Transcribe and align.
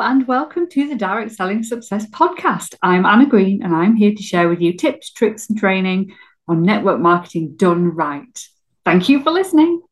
and 0.00 0.28
welcome 0.28 0.68
to 0.68 0.86
the 0.86 0.94
Direct 0.94 1.32
Selling 1.32 1.64
Success 1.64 2.06
Podcast. 2.10 2.76
I'm 2.82 3.04
Anna 3.04 3.26
Green, 3.26 3.64
and 3.64 3.74
I'm 3.74 3.96
here 3.96 4.14
to 4.14 4.22
share 4.22 4.48
with 4.48 4.60
you 4.60 4.72
tips, 4.72 5.10
tricks, 5.10 5.48
and 5.48 5.58
training 5.58 6.14
on 6.46 6.62
network 6.62 7.00
marketing 7.00 7.54
done 7.56 7.88
right. 7.96 8.48
Thank 8.84 9.08
you 9.08 9.20
for 9.24 9.32
listening. 9.32 9.82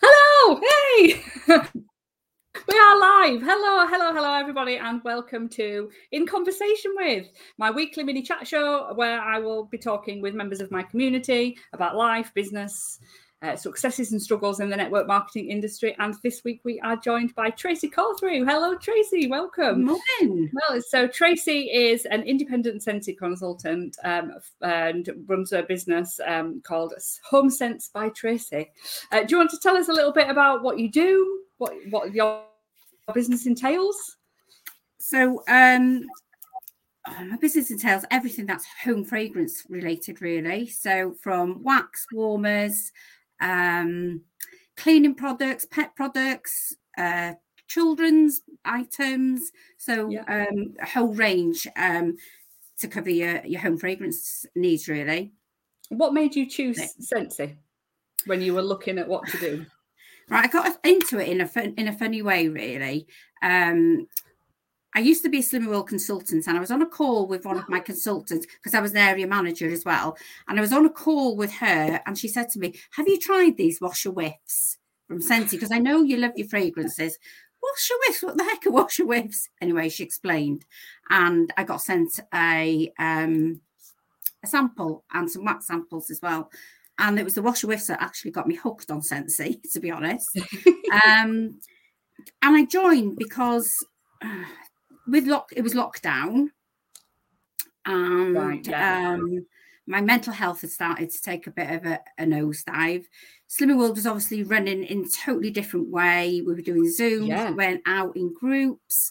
Hello, 0.00 0.60
hey, 0.60 1.24
we 1.48 2.78
are 2.78 3.00
live. 3.00 3.42
Hello, 3.42 3.86
hello, 3.88 4.14
hello, 4.14 4.32
everybody, 4.32 4.76
and 4.76 5.02
welcome 5.02 5.48
to 5.48 5.90
In 6.12 6.24
Conversation 6.24 6.92
with 6.94 7.26
my 7.58 7.72
weekly 7.72 8.04
mini 8.04 8.22
chat 8.22 8.46
show 8.46 8.92
where 8.94 9.20
I 9.20 9.40
will 9.40 9.64
be 9.64 9.78
talking 9.78 10.22
with 10.22 10.34
members 10.34 10.60
of 10.60 10.70
my 10.70 10.84
community 10.84 11.58
about 11.72 11.96
life, 11.96 12.32
business, 12.32 13.00
uh, 13.42 13.56
successes 13.56 14.12
and 14.12 14.22
struggles 14.22 14.60
in 14.60 14.70
the 14.70 14.76
network 14.76 15.06
marketing 15.06 15.50
industry. 15.50 15.96
And 15.98 16.14
this 16.22 16.44
week 16.44 16.60
we 16.64 16.80
are 16.80 16.96
joined 16.96 17.34
by 17.34 17.50
Tracy 17.50 17.90
Cawthray. 17.90 18.46
Hello, 18.46 18.76
Tracy. 18.76 19.28
Welcome. 19.28 19.84
Morning. 19.84 20.50
Well, 20.52 20.80
so 20.80 21.08
Tracy 21.08 21.70
is 21.70 22.04
an 22.06 22.22
independent 22.22 22.82
Scentsy 22.82 23.16
consultant 23.16 23.96
um, 24.04 24.34
and 24.60 25.10
runs 25.26 25.52
a 25.52 25.64
business 25.64 26.20
um, 26.26 26.62
called 26.64 26.94
Home 27.30 27.50
Sense 27.50 27.90
by 27.92 28.10
Tracy. 28.10 28.70
Uh, 29.10 29.24
do 29.24 29.34
you 29.34 29.38
want 29.38 29.50
to 29.50 29.58
tell 29.58 29.76
us 29.76 29.88
a 29.88 29.92
little 29.92 30.12
bit 30.12 30.30
about 30.30 30.62
what 30.62 30.78
you 30.78 30.90
do, 30.90 31.40
what 31.58 31.74
what 31.90 32.14
your 32.14 32.44
business 33.12 33.46
entails? 33.46 34.16
So, 34.98 35.42
um, 35.48 36.06
my 37.08 37.36
business 37.40 37.72
entails 37.72 38.04
everything 38.12 38.46
that's 38.46 38.66
home 38.84 39.04
fragrance 39.04 39.66
related, 39.68 40.22
really. 40.22 40.68
So, 40.68 41.16
from 41.20 41.62
wax 41.64 42.06
warmers, 42.12 42.92
um, 43.42 44.22
cleaning 44.76 45.14
products, 45.14 45.66
pet 45.66 45.94
products, 45.94 46.74
uh, 46.96 47.34
children's 47.68 48.40
items. 48.64 49.50
So 49.76 50.08
yeah. 50.08 50.24
um, 50.28 50.74
a 50.80 50.86
whole 50.86 51.12
range 51.12 51.66
um, 51.76 52.16
to 52.78 52.88
cover 52.88 53.10
your, 53.10 53.44
your 53.44 53.60
home 53.60 53.76
fragrance 53.76 54.46
needs, 54.54 54.88
really. 54.88 55.32
What 55.90 56.14
made 56.14 56.34
you 56.34 56.48
choose 56.48 56.78
Scentsy 57.00 57.56
when 58.24 58.40
you 58.40 58.54
were 58.54 58.62
looking 58.62 58.98
at 58.98 59.08
what 59.08 59.26
to 59.28 59.38
do? 59.38 59.66
Right, 60.30 60.44
I 60.44 60.48
got 60.48 60.78
into 60.84 61.18
it 61.18 61.28
in 61.28 61.40
a 61.40 61.46
fun, 61.46 61.74
in 61.76 61.88
a 61.88 61.92
funny 61.92 62.22
way, 62.22 62.48
really. 62.48 63.08
Um, 63.42 64.06
I 64.94 65.00
used 65.00 65.22
to 65.22 65.30
be 65.30 65.38
a 65.38 65.42
Slimming 65.42 65.68
World 65.68 65.88
consultant, 65.88 66.46
and 66.46 66.56
I 66.56 66.60
was 66.60 66.70
on 66.70 66.82
a 66.82 66.86
call 66.86 67.26
with 67.26 67.46
one 67.46 67.56
of 67.56 67.68
my 67.68 67.80
consultants 67.80 68.46
because 68.46 68.74
I 68.74 68.80
was 68.80 68.90
an 68.90 68.98
area 68.98 69.26
manager 69.26 69.68
as 69.70 69.84
well. 69.84 70.16
And 70.48 70.58
I 70.58 70.62
was 70.62 70.72
on 70.72 70.84
a 70.84 70.90
call 70.90 71.36
with 71.36 71.52
her, 71.54 72.00
and 72.04 72.18
she 72.18 72.28
said 72.28 72.50
to 72.50 72.58
me, 72.58 72.74
"Have 72.92 73.08
you 73.08 73.18
tried 73.18 73.56
these 73.56 73.80
washer 73.80 74.10
whiffs 74.10 74.76
from 75.08 75.20
Scentsy? 75.20 75.52
Because 75.52 75.72
I 75.72 75.78
know 75.78 76.02
you 76.02 76.18
love 76.18 76.32
your 76.36 76.48
fragrances. 76.48 77.18
Washer 77.62 77.94
whiffs? 78.04 78.22
What 78.22 78.36
the 78.36 78.44
heck 78.44 78.66
are 78.66 78.70
washer 78.70 79.04
whiffs?" 79.04 79.48
Anyway, 79.62 79.88
she 79.88 80.04
explained, 80.04 80.66
and 81.08 81.52
I 81.56 81.64
got 81.64 81.80
sent 81.80 82.20
a 82.34 82.92
um, 82.98 83.62
a 84.42 84.46
sample 84.46 85.04
and 85.12 85.30
some 85.30 85.44
wax 85.44 85.68
samples 85.68 86.10
as 86.10 86.20
well. 86.20 86.50
And 86.98 87.18
it 87.18 87.24
was 87.24 87.34
the 87.34 87.42
washer 87.42 87.66
whiffs 87.66 87.86
that 87.86 88.02
actually 88.02 88.32
got 88.32 88.46
me 88.46 88.56
hooked 88.56 88.90
on 88.90 89.00
Scentsy, 89.00 89.62
to 89.72 89.80
be 89.80 89.90
honest. 89.90 90.28
um, 91.06 91.58
and 92.42 92.56
I 92.56 92.66
joined 92.66 93.16
because. 93.16 93.74
With 95.06 95.26
lock 95.26 95.52
it 95.54 95.62
was 95.62 95.74
lockdown 95.74 96.48
and 97.86 98.34
right, 98.34 98.66
yeah. 98.66 99.14
um, 99.14 99.46
my 99.86 100.00
mental 100.00 100.32
health 100.32 100.60
had 100.60 100.70
started 100.70 101.10
to 101.10 101.22
take 101.22 101.46
a 101.46 101.50
bit 101.50 101.70
of 101.70 101.84
a, 101.84 102.00
a 102.18 102.24
nosedive. 102.24 103.04
Slimming 103.48 103.78
World 103.78 103.96
was 103.96 104.06
obviously 104.06 104.42
running 104.42 104.84
in 104.84 105.04
a 105.04 105.24
totally 105.24 105.50
different 105.50 105.90
way. 105.90 106.42
We 106.46 106.54
were 106.54 106.60
doing 106.60 106.90
Zoom, 106.90 107.26
yeah. 107.26 107.50
went 107.50 107.82
out 107.86 108.16
in 108.16 108.32
groups, 108.32 109.10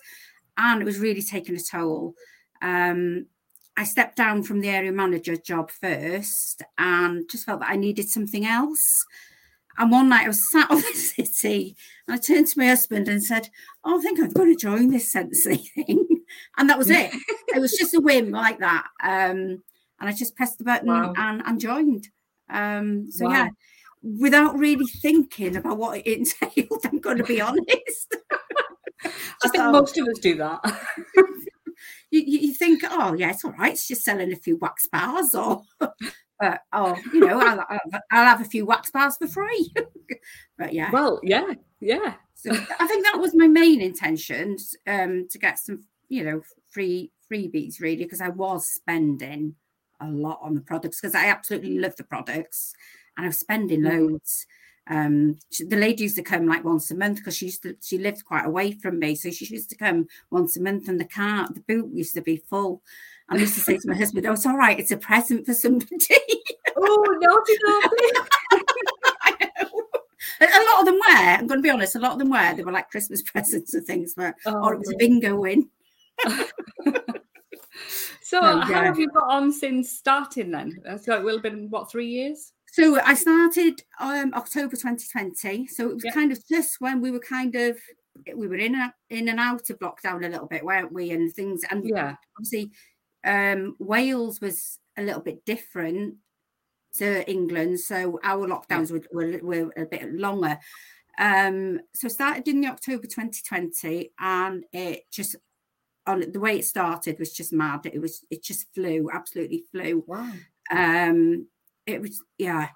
and 0.58 0.81
it 0.81 0.86
was 0.86 1.00
really 1.00 1.22
taking 1.22 1.56
a 1.56 1.59
toll. 1.59 2.16
Um, 2.62 3.25
I 3.78 3.84
stepped 3.84 4.17
down 4.17 4.44
from 4.44 4.62
the 4.62 4.69
area 4.69 4.92
manager 4.92 5.36
job 5.36 5.72
first 5.72 6.62
and 6.78 7.30
just 7.30 7.45
felt 7.45 7.62
that 7.62 7.69
I 7.69 7.75
needed 7.75 8.09
something 8.09 8.46
else. 8.46 9.06
And 9.78 9.92
one 9.92 10.09
night 10.09 10.26
I 10.26 10.30
was 10.30 10.52
sat 10.52 10.70
on 10.70 10.78
the 10.82 10.94
city 10.94 11.76
and 12.08 12.16
I 12.16 12.20
turned 12.20 12.48
to 12.48 12.59
my 12.59 12.68
husband 12.68 13.08
and 13.08 13.24
said, 13.24 13.50
Oh, 13.84 14.00
I 14.00 14.02
think 14.02 14.20
I'm 14.20 14.32
going 14.32 14.56
to 14.56 14.59
join 14.62 14.90
this 14.90 15.14
Scentsy 15.14 15.70
thing. 15.70 16.08
And 16.58 16.70
that 16.70 16.78
was 16.78 16.90
it. 16.90 17.12
it 17.54 17.59
was 17.59 17.74
just 17.74 17.94
a 17.94 18.00
whim 18.00 18.31
like 18.31 18.60
that. 18.60 18.86
Um, 19.04 19.62
and 20.00 20.10
I 20.10 20.14
just 20.14 20.34
pressed 20.34 20.60
the 20.60 20.64
button 20.64 20.88
wow. 20.88 21.14
and, 21.18 21.42
and 21.46 21.60
joined. 21.60 22.08
Um, 22.50 23.12
so, 23.12 23.26
wow. 23.26 23.31
yeah, 23.31 23.50
without 24.02 24.58
really 24.58 24.86
thinking 24.86 25.58
about 25.58 25.78
what 25.78 25.98
it 25.98 26.08
entailed, 26.42 26.86
I'm 26.86 27.00
going 27.00 27.18
to 27.18 27.26
be 27.26 27.42
honest. 27.42 28.16
I 29.44 29.50
think 29.50 29.64
most 29.72 29.98
of 29.98 30.08
us 30.08 30.20
do 30.20 30.36
that. 30.38 30.62
you, 32.12 32.22
you, 32.22 32.54
think, 32.54 32.84
oh, 32.90 33.14
yeah, 33.14 33.31
it's 33.31 33.44
all 33.44 33.52
right. 33.54 33.74
It's 33.74 33.88
just 33.88 34.04
selling 34.04 34.31
a 34.31 34.38
few 34.38 34.58
wax 34.58 34.88
bars 34.88 35.34
or 35.36 35.64
but 36.41 36.63
oh, 36.74 36.97
you 37.13 37.19
know, 37.19 37.40
I'll, 37.40 37.59
I'll, 37.69 38.02
I'll, 38.12 38.25
have 38.25 38.41
a 38.41 38.46
few 38.46 38.66
wax 38.66 38.90
bars 38.90 39.16
for 39.16 39.28
free. 39.28 39.72
but 40.57 40.74
yeah. 40.74 40.90
Well, 40.90 41.19
yeah, 41.22 41.53
yeah. 41.79 42.16
So 42.34 42.52
I 42.52 42.88
think 42.88 43.06
that 43.06 43.19
was 43.19 43.35
my 43.35 43.47
main 43.47 43.79
intention 43.79 44.57
um, 44.88 45.28
to 45.30 45.38
get 45.38 45.59
some, 45.59 45.84
you 46.09 46.24
know, 46.24 46.41
free 46.72 47.12
freebies 47.31 47.80
really, 47.80 48.03
because 48.03 48.22
I 48.22 48.30
was 48.30 48.68
spending 48.68 49.56
a 50.01 50.07
lot 50.07 50.40
on 50.41 50.56
the 50.56 50.62
products 50.62 51.00
because 51.00 51.13
I 51.13 51.28
absolutely 51.28 51.78
love 51.78 51.96
the 51.96 52.03
products 52.03 52.74
and 53.16 53.25
I 53.25 53.30
was 53.30 53.38
spending 53.38 53.81
mm. 53.81 53.91
loads. 53.91 54.47
Um, 54.90 55.38
she, 55.51 55.63
the 55.66 55.78
lady 55.78 56.03
used 56.03 56.16
to 56.16 56.24
come 56.24 56.47
like 56.47 56.63
once 56.63 56.90
a 56.90 56.96
month 56.96 57.18
because 57.18 57.38
she 57.38 57.46
used 57.46 57.62
to 57.63 57.78
she 57.84 58.00
lived 58.00 58.25
quite 58.25 58.46
away 58.46 58.72
from 58.72 58.97
me, 58.97 59.13
so 59.13 59.30
she 59.30 59.46
used 59.46 59.69
to 59.69 59.78
come 59.78 60.07
once 60.31 60.57
a 60.57 60.62
month, 60.62 60.90
and 60.90 61.00
the 61.00 61.06
car 61.06 61.47
the 61.53 61.62
boot 61.62 61.91
used 61.94 62.16
to 62.16 62.22
be 62.22 62.38
full. 62.38 62.81
I 63.31 63.38
used 63.38 63.53
to 63.56 63.62
say 63.62 63.78
to 63.78 63.88
my 63.88 63.96
husband, 63.96 64.25
"Oh, 64.25 64.34
it's 64.34 64.46
all 64.46 64.58
right. 64.58 64.78
It's 64.78 64.92
a 64.92 64.97
present 64.97 65.46
for 65.46 65.53
somebody." 65.53 65.97
oh, 66.78 67.18
naughty, 67.22 67.53
naughty. 67.64 68.62
A 70.42 70.46
lot 70.46 70.80
of 70.80 70.86
them 70.86 70.96
were. 70.96 71.08
I'm 71.08 71.47
going 71.47 71.59
to 71.59 71.64
be 71.64 71.69
honest. 71.69 71.96
A 71.96 72.00
lot 72.00 72.14
of 72.14 72.19
them 72.19 72.31
were. 72.31 72.56
They 72.56 72.64
were 72.64 72.72
like 72.72 72.90
Christmas 72.90 73.22
presents 73.31 73.74
and 73.74 73.86
things. 73.86 74.14
But 74.16 74.36
oh, 74.46 74.66
or 74.66 74.74
it 74.74 74.80
was 74.80 74.92
a 74.92 74.97
bingo 74.97 75.36
win. 75.36 75.69
so, 78.22 78.42
how 78.42 78.84
have 78.84 79.00
you 79.00 79.09
got 79.09 79.30
on 79.30 79.52
since 79.52 79.92
starting 79.92 80.52
then? 80.52 80.81
So 81.02 81.16
it 81.16 81.24
will 81.24 81.36
have 81.36 81.44
been 81.44 81.69
what 81.69 81.92
three 81.92 82.08
years? 82.08 82.53
So 82.72 83.00
I 83.02 83.13
started 83.13 83.84
um, 84.00 84.34
October 84.34 84.75
2020. 84.75 85.68
So 85.68 85.90
it 85.90 85.96
was 85.96 86.06
kind 86.13 86.31
of 86.31 86.40
just 86.48 86.80
when 86.80 87.02
we 87.02 87.12
were 87.12 87.19
kind 87.19 87.56
of 87.56 87.78
we 88.36 88.48
were 88.48 88.56
in 88.56 88.75
a, 88.75 88.94
in 89.09 89.30
and 89.30 89.40
out 89.40 89.69
of 89.69 89.80
lockdown 89.80 90.25
a 90.25 90.30
little 90.30 90.48
bit, 90.48 90.63
weren't 90.63 90.92
we? 90.92 91.12
And 91.12 91.31
things 91.34 91.63
and 91.69 91.88
yeah, 91.88 92.16
obviously 92.38 92.72
um, 93.24 93.76
Wales 93.80 94.42
was 94.42 94.80
a 94.98 95.04
little 95.04 95.22
bit 95.22 95.46
different 95.46 96.16
to 96.98 97.30
England, 97.30 97.80
so 97.80 98.20
our 98.24 98.48
lockdowns 98.48 98.92
were, 98.92 99.04
were, 99.12 99.40
were 99.42 99.74
a 99.78 99.86
bit 99.86 100.14
longer. 100.14 100.59
Um, 101.18 101.81
so 101.94 102.08
started 102.08 102.48
in 102.48 102.62
the 102.62 102.68
October 102.68 103.04
2020, 103.04 104.12
and 104.20 104.64
it 104.72 105.04
just 105.12 105.36
on 106.08 106.24
the 106.31 106.40
way 106.40 106.58
it 106.58 106.66
started 106.66 107.20
was 107.20 107.34
just 107.34 107.54
mad. 107.54 107.86
It 107.86 108.02
was 108.02 108.26
it 108.30 108.44
just 108.44 108.74
flew, 108.74 109.10
absolutely 109.12 109.64
flew. 109.72 110.04
Wow. 110.08 110.31
Um, 110.72 111.48
it 111.86 112.02
was 112.02 112.22
yeah. 112.38 112.70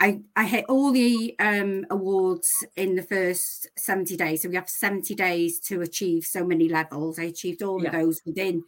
I, 0.00 0.20
I 0.34 0.46
hit 0.46 0.64
all 0.68 0.90
the 0.90 1.36
um, 1.38 1.84
awards 1.90 2.50
in 2.76 2.96
the 2.96 3.02
first 3.02 3.68
70 3.76 4.16
days. 4.16 4.42
So 4.42 4.48
we 4.48 4.56
have 4.56 4.68
70 4.68 5.14
days 5.14 5.60
to 5.60 5.82
achieve 5.82 6.24
so 6.24 6.44
many 6.44 6.68
levels. 6.68 7.20
I 7.20 7.24
achieved 7.24 7.62
all 7.62 7.80
yeah. 7.80 7.88
of 7.88 7.92
those 7.92 8.20
within 8.26 8.64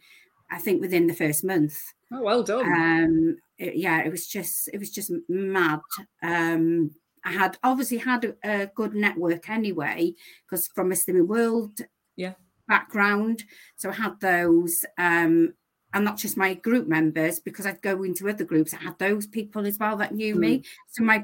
I 0.51 0.59
think 0.59 0.81
within 0.81 1.07
the 1.07 1.13
first 1.13 1.43
month. 1.43 1.77
Oh, 2.11 2.21
well 2.21 2.43
done. 2.43 2.65
Um, 2.65 3.37
it, 3.57 3.75
yeah, 3.75 4.03
it 4.03 4.11
was 4.11 4.27
just 4.27 4.69
it 4.73 4.79
was 4.79 4.91
just 4.91 5.11
mad. 5.27 5.79
Um, 6.23 6.91
I 7.23 7.31
had 7.31 7.57
obviously 7.63 7.97
had 7.97 8.25
a, 8.25 8.35
a 8.43 8.67
good 8.67 8.93
network 8.93 9.49
anyway 9.49 10.13
because 10.45 10.67
from 10.67 10.91
a 10.91 10.95
Slimming 10.95 11.27
World 11.27 11.79
yeah 12.15 12.33
background, 12.67 13.43
so 13.75 13.89
I 13.89 13.93
had 13.93 14.19
those. 14.19 14.85
Um, 14.97 15.53
and 15.93 16.03
not 16.03 16.17
just 16.17 16.35
my 16.35 16.53
group 16.55 16.89
members 16.89 17.39
because 17.39 17.65
I'd 17.65 17.81
go 17.81 18.03
into 18.03 18.27
other 18.27 18.43
groups. 18.43 18.73
I 18.73 18.83
had 18.83 18.99
those 18.99 19.27
people 19.27 19.65
as 19.65 19.79
well 19.79 19.95
that 19.95 20.13
knew 20.13 20.35
mm. 20.35 20.39
me. 20.39 20.63
So 20.89 21.05
my 21.05 21.23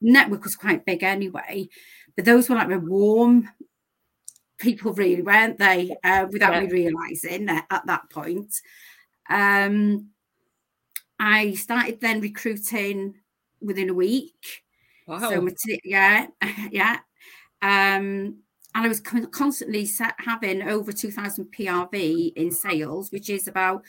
network 0.00 0.44
was 0.44 0.54
quite 0.54 0.86
big 0.86 1.02
anyway. 1.02 1.68
But 2.14 2.24
those 2.24 2.48
were 2.48 2.54
like 2.54 2.68
my 2.68 2.76
warm 2.76 3.48
people 4.62 4.92
really, 4.94 5.22
weren't 5.22 5.58
they? 5.58 5.94
Uh, 6.02 6.26
without 6.30 6.54
yeah. 6.54 6.60
me 6.60 6.68
realizing 6.68 7.48
at, 7.48 7.66
at 7.70 7.86
that 7.86 8.08
point. 8.10 8.54
Um, 9.28 10.08
I 11.18 11.52
started 11.52 12.00
then 12.00 12.20
recruiting 12.20 13.14
within 13.60 13.90
a 13.90 13.94
week. 13.94 14.62
Wow. 15.06 15.18
So 15.18 15.48
yeah, 15.84 16.26
yeah. 16.70 16.98
Um, 17.60 18.38
and 18.74 18.86
I 18.86 18.88
was 18.88 19.00
constantly 19.00 19.88
having 20.18 20.62
over 20.62 20.92
2,000 20.92 21.44
PRV 21.56 22.32
in 22.34 22.50
sales, 22.50 23.12
which 23.12 23.28
is 23.28 23.46
about 23.46 23.82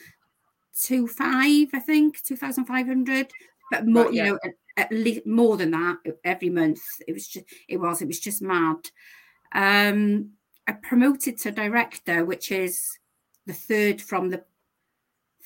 two 0.80 1.08
five, 1.08 1.70
I 1.74 1.80
think, 1.80 2.22
2,500. 2.24 3.32
But 3.72 3.88
more, 3.88 4.06
right, 4.06 4.14
yeah. 4.14 4.26
you 4.26 4.32
know, 4.32 4.40
at, 4.44 4.54
at, 4.78 4.92
least 4.92 5.26
more 5.26 5.56
than 5.56 5.72
that 5.72 5.98
every 6.26 6.50
month. 6.50 6.82
It 7.08 7.14
was 7.14 7.28
just, 7.28 7.46
it 7.68 7.78
was, 7.78 8.02
it 8.02 8.08
was 8.08 8.20
just 8.20 8.42
mad. 8.42 8.78
Um, 9.54 10.32
I 10.68 10.74
promoted 10.74 11.38
to 11.40 11.52
director, 11.52 12.26
which 12.26 12.52
is 12.52 12.98
the 13.46 13.54
third 13.54 14.02
from 14.02 14.30
the 14.30 14.44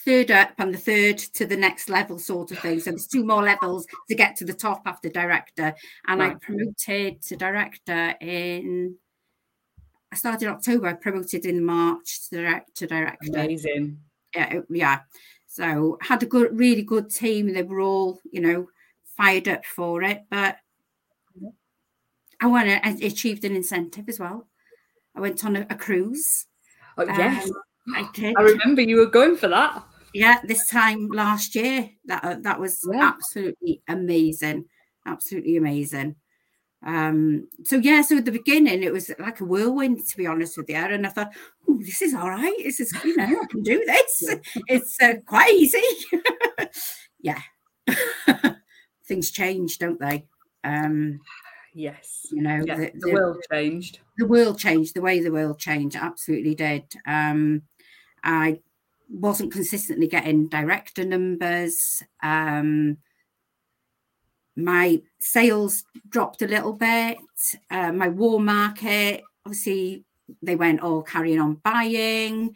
third 0.06 0.32
up 0.32 0.52
and 0.60 0.74
the 0.74 0.78
third 0.78 1.18
to 1.18 1.46
the 1.46 1.58
next 1.58 1.90
level 1.90 2.20
sort 2.20 2.52
of 2.52 2.60
thing. 2.60 2.80
So 2.80 2.92
there's 2.92 3.08
two 3.08 3.26
more 3.26 3.44
levels 3.44 3.88
to 4.10 4.16
get 4.16 4.36
to 4.38 4.46
the 4.46 4.54
top 4.54 4.84
after 4.86 5.10
director. 5.10 5.74
And 6.08 6.20
right. 6.20 6.32
I 6.32 6.36
promoted 6.36 7.22
to 7.22 7.36
director 7.36 8.14
in 8.22 8.96
I 10.12 10.16
started 10.16 10.44
in 10.44 10.54
October, 10.54 10.88
I 10.88 10.94
promoted 10.94 11.46
in 11.46 11.66
March 11.66 12.30
to, 12.30 12.38
direct, 12.38 12.76
to 12.78 12.88
director. 12.88 13.28
Amazing. 13.34 14.00
Yeah, 14.34 14.62
yeah. 14.70 15.00
So 15.48 15.98
had 16.02 16.24
a 16.24 16.28
good, 16.28 16.58
really 16.58 16.84
good 16.84 17.10
team. 17.10 17.52
They 17.52 17.64
were 17.64 17.82
all, 17.82 18.20
you 18.32 18.42
know, 18.42 18.68
fired 19.18 19.48
up 19.48 19.66
for 19.66 20.04
it. 20.04 20.24
But 20.30 20.58
I 22.40 22.48
went 22.48 22.70
and 22.70 23.02
achieved 23.04 23.44
an 23.44 23.56
incentive 23.56 24.08
as 24.08 24.20
well. 24.20 24.48
I 25.18 25.20
went 25.20 25.44
on 25.44 25.56
a, 25.56 25.68
a 25.70 25.76
cruise. 25.76 26.46
Oh 26.98 27.04
yes, 27.04 27.50
um, 27.50 27.96
I 27.96 28.10
did. 28.14 28.36
I 28.38 28.42
remember 28.44 28.82
you 28.82 28.98
were 28.98 29.08
going 29.08 29.36
for 29.36 29.48
that. 29.48 29.84
Yeah, 30.14 30.40
this 30.44 30.68
time 30.68 31.08
last 31.08 31.56
year. 31.56 31.90
That 32.06 32.24
uh, 32.24 32.36
that 32.42 32.60
was 32.60 32.88
yeah. 32.92 33.04
absolutely 33.04 33.82
amazing. 33.88 34.66
Absolutely 35.06 35.58
amazing. 35.58 36.16
Um, 36.86 37.48
so 37.64 37.78
yeah, 37.78 38.02
so 38.02 38.18
at 38.18 38.26
the 38.26 38.32
beginning 38.32 38.84
it 38.84 38.94
was 38.94 39.12
like 39.20 39.40
a 39.40 39.46
whirlwind, 39.46 40.08
to 40.08 40.18
be 40.18 40.28
honest 40.28 40.58
with 40.58 40.70
you. 40.70 40.76
And 40.76 41.08
I 41.08 41.10
thought, 41.10 41.34
oh, 41.68 41.80
this 41.80 42.02
is 42.02 42.14
all 42.14 42.30
right. 42.30 42.56
This 42.64 42.80
is, 42.80 42.94
you 43.04 43.18
know, 43.18 43.26
I 43.26 43.46
can 43.50 43.64
do 43.64 43.84
this. 43.86 44.36
It's 44.68 44.96
uh, 45.02 45.16
quite 45.26 45.54
easy. 45.54 45.82
yeah. 47.20 47.42
Things 49.06 49.32
change, 49.32 49.80
don't 49.80 50.00
they? 50.00 50.28
Um, 50.64 51.20
yes. 51.78 52.28
You 52.32 52.42
know, 52.42 52.60
the, 52.60 52.66
the, 52.66 52.92
the, 52.96 53.14
world 53.14 53.38
changed. 53.52 54.00
The 54.18 54.26
world 54.26 54.60
changed. 54.60 54.96
The 54.96 55.02
way 55.02 55.20
the 55.20 55.32
world 55.32 55.60
changed 55.60 55.96
absolutely 55.96 56.56
did. 56.56 56.84
Um, 57.06 57.62
I 58.24 58.60
wasn't 59.10 59.54
consistently 59.54 60.08
getting 60.08 60.48
director 60.48 61.06
numbers. 61.06 62.04
Um, 62.22 62.98
my 64.56 65.02
sales 65.20 65.84
dropped 66.10 66.42
a 66.42 66.48
little 66.48 66.74
bit. 66.74 67.18
Uh, 67.70 67.92
my 67.92 68.10
war 68.10 68.40
market, 68.40 69.22
obviously, 69.46 70.04
they 70.42 70.56
went 70.56 70.82
all 70.82 71.04
carrying 71.04 71.40
on 71.40 71.56
buying. 71.56 72.56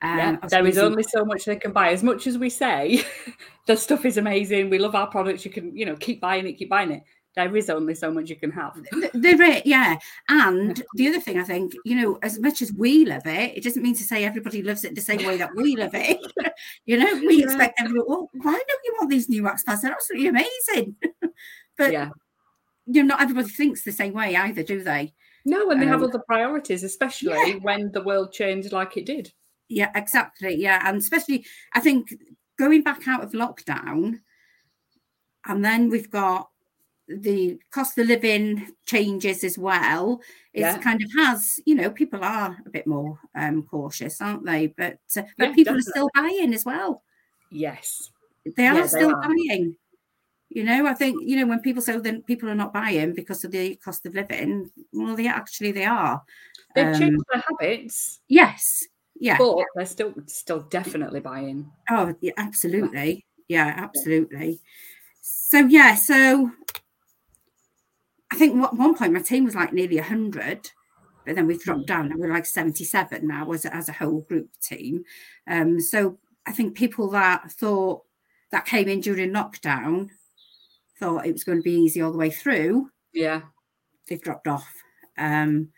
Um, 0.00 0.18
yeah, 0.18 0.36
there 0.48 0.66
is 0.66 0.78
only 0.78 1.02
so 1.02 1.24
much 1.24 1.44
they 1.44 1.56
can 1.56 1.72
buy. 1.72 1.90
As 1.90 2.02
much 2.02 2.26
as 2.26 2.38
we 2.38 2.50
say, 2.50 3.04
the 3.66 3.76
stuff 3.76 4.04
is 4.06 4.16
amazing. 4.16 4.70
We 4.70 4.78
love 4.78 4.94
our 4.94 5.06
products. 5.06 5.44
You 5.44 5.50
can, 5.50 5.76
you 5.76 5.84
know, 5.84 5.96
keep 5.96 6.20
buying 6.20 6.46
it, 6.46 6.54
keep 6.54 6.70
buying 6.70 6.90
it 6.90 7.02
there 7.36 7.56
is 7.56 7.68
only 7.68 7.94
so 7.94 8.10
much 8.10 8.30
you 8.30 8.36
can 8.36 8.50
have. 8.52 8.78
There 9.12 9.42
is, 9.42 9.62
yeah. 9.64 9.98
And 10.28 10.82
the 10.94 11.08
other 11.08 11.20
thing 11.20 11.38
I 11.38 11.42
think, 11.42 11.74
you 11.84 12.00
know, 12.00 12.18
as 12.22 12.38
much 12.38 12.62
as 12.62 12.72
we 12.72 13.04
love 13.04 13.26
it, 13.26 13.56
it 13.56 13.64
doesn't 13.64 13.82
mean 13.82 13.96
to 13.96 14.04
say 14.04 14.24
everybody 14.24 14.62
loves 14.62 14.84
it 14.84 14.94
the 14.94 15.00
same 15.00 15.26
way 15.26 15.36
that 15.38 15.54
we 15.56 15.76
love 15.76 15.94
it. 15.94 16.18
you 16.86 16.96
know, 16.98 17.12
we 17.26 17.38
yeah. 17.38 17.44
expect 17.44 17.80
everyone, 17.80 18.06
well, 18.08 18.30
why 18.34 18.52
don't 18.52 18.84
you 18.84 18.94
want 18.98 19.10
these 19.10 19.28
new 19.28 19.42
wax 19.42 19.64
pads? 19.64 19.82
They're 19.82 19.92
absolutely 19.92 20.28
amazing. 20.28 20.96
but 21.76 21.92
yeah. 21.92 22.10
you 22.86 23.02
know, 23.02 23.14
not 23.14 23.22
everybody 23.22 23.48
thinks 23.48 23.82
the 23.82 23.92
same 23.92 24.12
way 24.12 24.36
either, 24.36 24.62
do 24.62 24.82
they? 24.82 25.12
No, 25.44 25.70
and 25.70 25.80
they 25.80 25.86
um, 25.86 25.92
have 25.92 26.02
other 26.02 26.22
priorities, 26.26 26.84
especially 26.84 27.32
yeah. 27.32 27.54
when 27.60 27.90
the 27.92 28.02
world 28.02 28.32
changed 28.32 28.72
like 28.72 28.96
it 28.96 29.06
did. 29.06 29.32
Yeah, 29.68 29.90
exactly. 29.94 30.54
Yeah. 30.54 30.80
And 30.84 30.98
especially 30.98 31.44
I 31.74 31.80
think 31.80 32.14
going 32.58 32.82
back 32.82 33.08
out 33.08 33.24
of 33.24 33.32
lockdown, 33.32 34.20
and 35.46 35.64
then 35.64 35.90
we've 35.90 36.10
got 36.10 36.48
the 37.08 37.58
cost 37.70 37.98
of 37.98 38.06
living 38.06 38.72
changes 38.86 39.44
as 39.44 39.58
well 39.58 40.20
it 40.54 40.60
yeah. 40.60 40.78
kind 40.78 41.02
of 41.02 41.10
has 41.18 41.60
you 41.66 41.74
know 41.74 41.90
people 41.90 42.24
are 42.24 42.56
a 42.64 42.70
bit 42.70 42.86
more 42.86 43.18
um 43.34 43.62
cautious 43.64 44.20
aren't 44.20 44.46
they? 44.46 44.68
But 44.68 44.98
uh, 45.16 45.22
but 45.36 45.48
yeah, 45.48 45.54
people 45.54 45.74
definitely. 45.74 45.78
are 45.78 45.82
still 45.82 46.10
buying 46.14 46.54
as 46.54 46.64
well. 46.64 47.02
Yes. 47.50 48.10
They 48.56 48.66
are 48.66 48.76
yeah, 48.76 48.86
still 48.86 49.08
they 49.08 49.14
are. 49.14 49.22
buying. 49.22 49.76
You 50.50 50.62
know 50.62 50.86
i 50.86 50.94
think 50.94 51.20
you 51.20 51.36
know 51.36 51.46
when 51.46 51.60
people 51.60 51.82
say 51.82 51.98
that 51.98 52.26
people 52.26 52.48
are 52.48 52.54
not 52.54 52.72
buying 52.72 53.12
because 53.12 53.44
of 53.44 53.50
the 53.50 53.74
cost 53.76 54.06
of 54.06 54.14
living 54.14 54.70
well 54.92 55.16
they 55.16 55.26
actually 55.26 55.72
they 55.72 55.84
are. 55.84 56.22
They've 56.74 56.86
um, 56.86 56.94
changed 56.94 57.24
their 57.32 57.42
habits. 57.48 58.20
yes. 58.28 58.84
Yeah. 59.18 59.38
But 59.38 59.64
they're 59.74 59.86
still 59.86 60.14
still 60.26 60.60
definitely 60.60 61.20
buying. 61.20 61.70
Oh 61.90 62.14
yeah 62.20 62.32
absolutely. 62.36 63.24
Yeah 63.48 63.72
absolutely. 63.76 64.60
So 65.20 65.58
yeah 65.58 65.94
so 65.96 66.50
I 68.32 68.36
think 68.36 68.62
at 68.62 68.74
one 68.74 68.94
point 68.96 69.12
my 69.12 69.22
team 69.22 69.44
was 69.44 69.54
like 69.54 69.72
nearly 69.72 69.96
100, 69.96 70.70
but 71.24 71.34
then 71.34 71.46
we've 71.46 71.60
dropped 71.60 71.80
hmm. 71.80 71.86
down 71.86 72.12
and 72.12 72.20
we're 72.20 72.32
like 72.32 72.46
77 72.46 73.26
now 73.26 73.50
as 73.52 73.64
a, 73.64 73.74
as 73.74 73.88
a 73.88 73.92
whole 73.92 74.20
group 74.20 74.48
team. 74.60 75.04
Um, 75.46 75.80
so 75.80 76.18
I 76.46 76.52
think 76.52 76.76
people 76.76 77.10
that 77.10 77.50
thought 77.52 78.02
that 78.50 78.66
came 78.66 78.88
in 78.88 79.00
during 79.00 79.32
lockdown 79.32 80.10
thought 80.98 81.26
it 81.26 81.32
was 81.32 81.44
going 81.44 81.58
to 81.58 81.62
be 81.62 81.72
easy 81.72 82.00
all 82.00 82.12
the 82.12 82.18
way 82.18 82.30
through. 82.30 82.90
Yeah. 83.12 83.42
They've 84.08 84.20
dropped 84.20 84.46
off. 84.46 84.72
Um, 85.16 85.70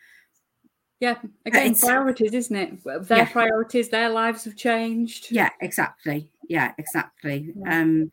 yeah, 0.99 1.17
again, 1.45 1.75
priorities, 1.75 2.33
isn't 2.33 2.57
it? 2.57 2.85
Their 2.85 3.19
yeah. 3.19 3.29
priorities, 3.31 3.91
their 3.91 4.09
lives 4.09 4.45
have 4.45 4.57
changed. 4.57 5.31
Yeah, 5.31 5.51
exactly. 5.61 6.31
Yeah, 6.49 6.73
exactly. 6.79 7.53
Yeah. 7.55 7.81
Um, 7.81 8.11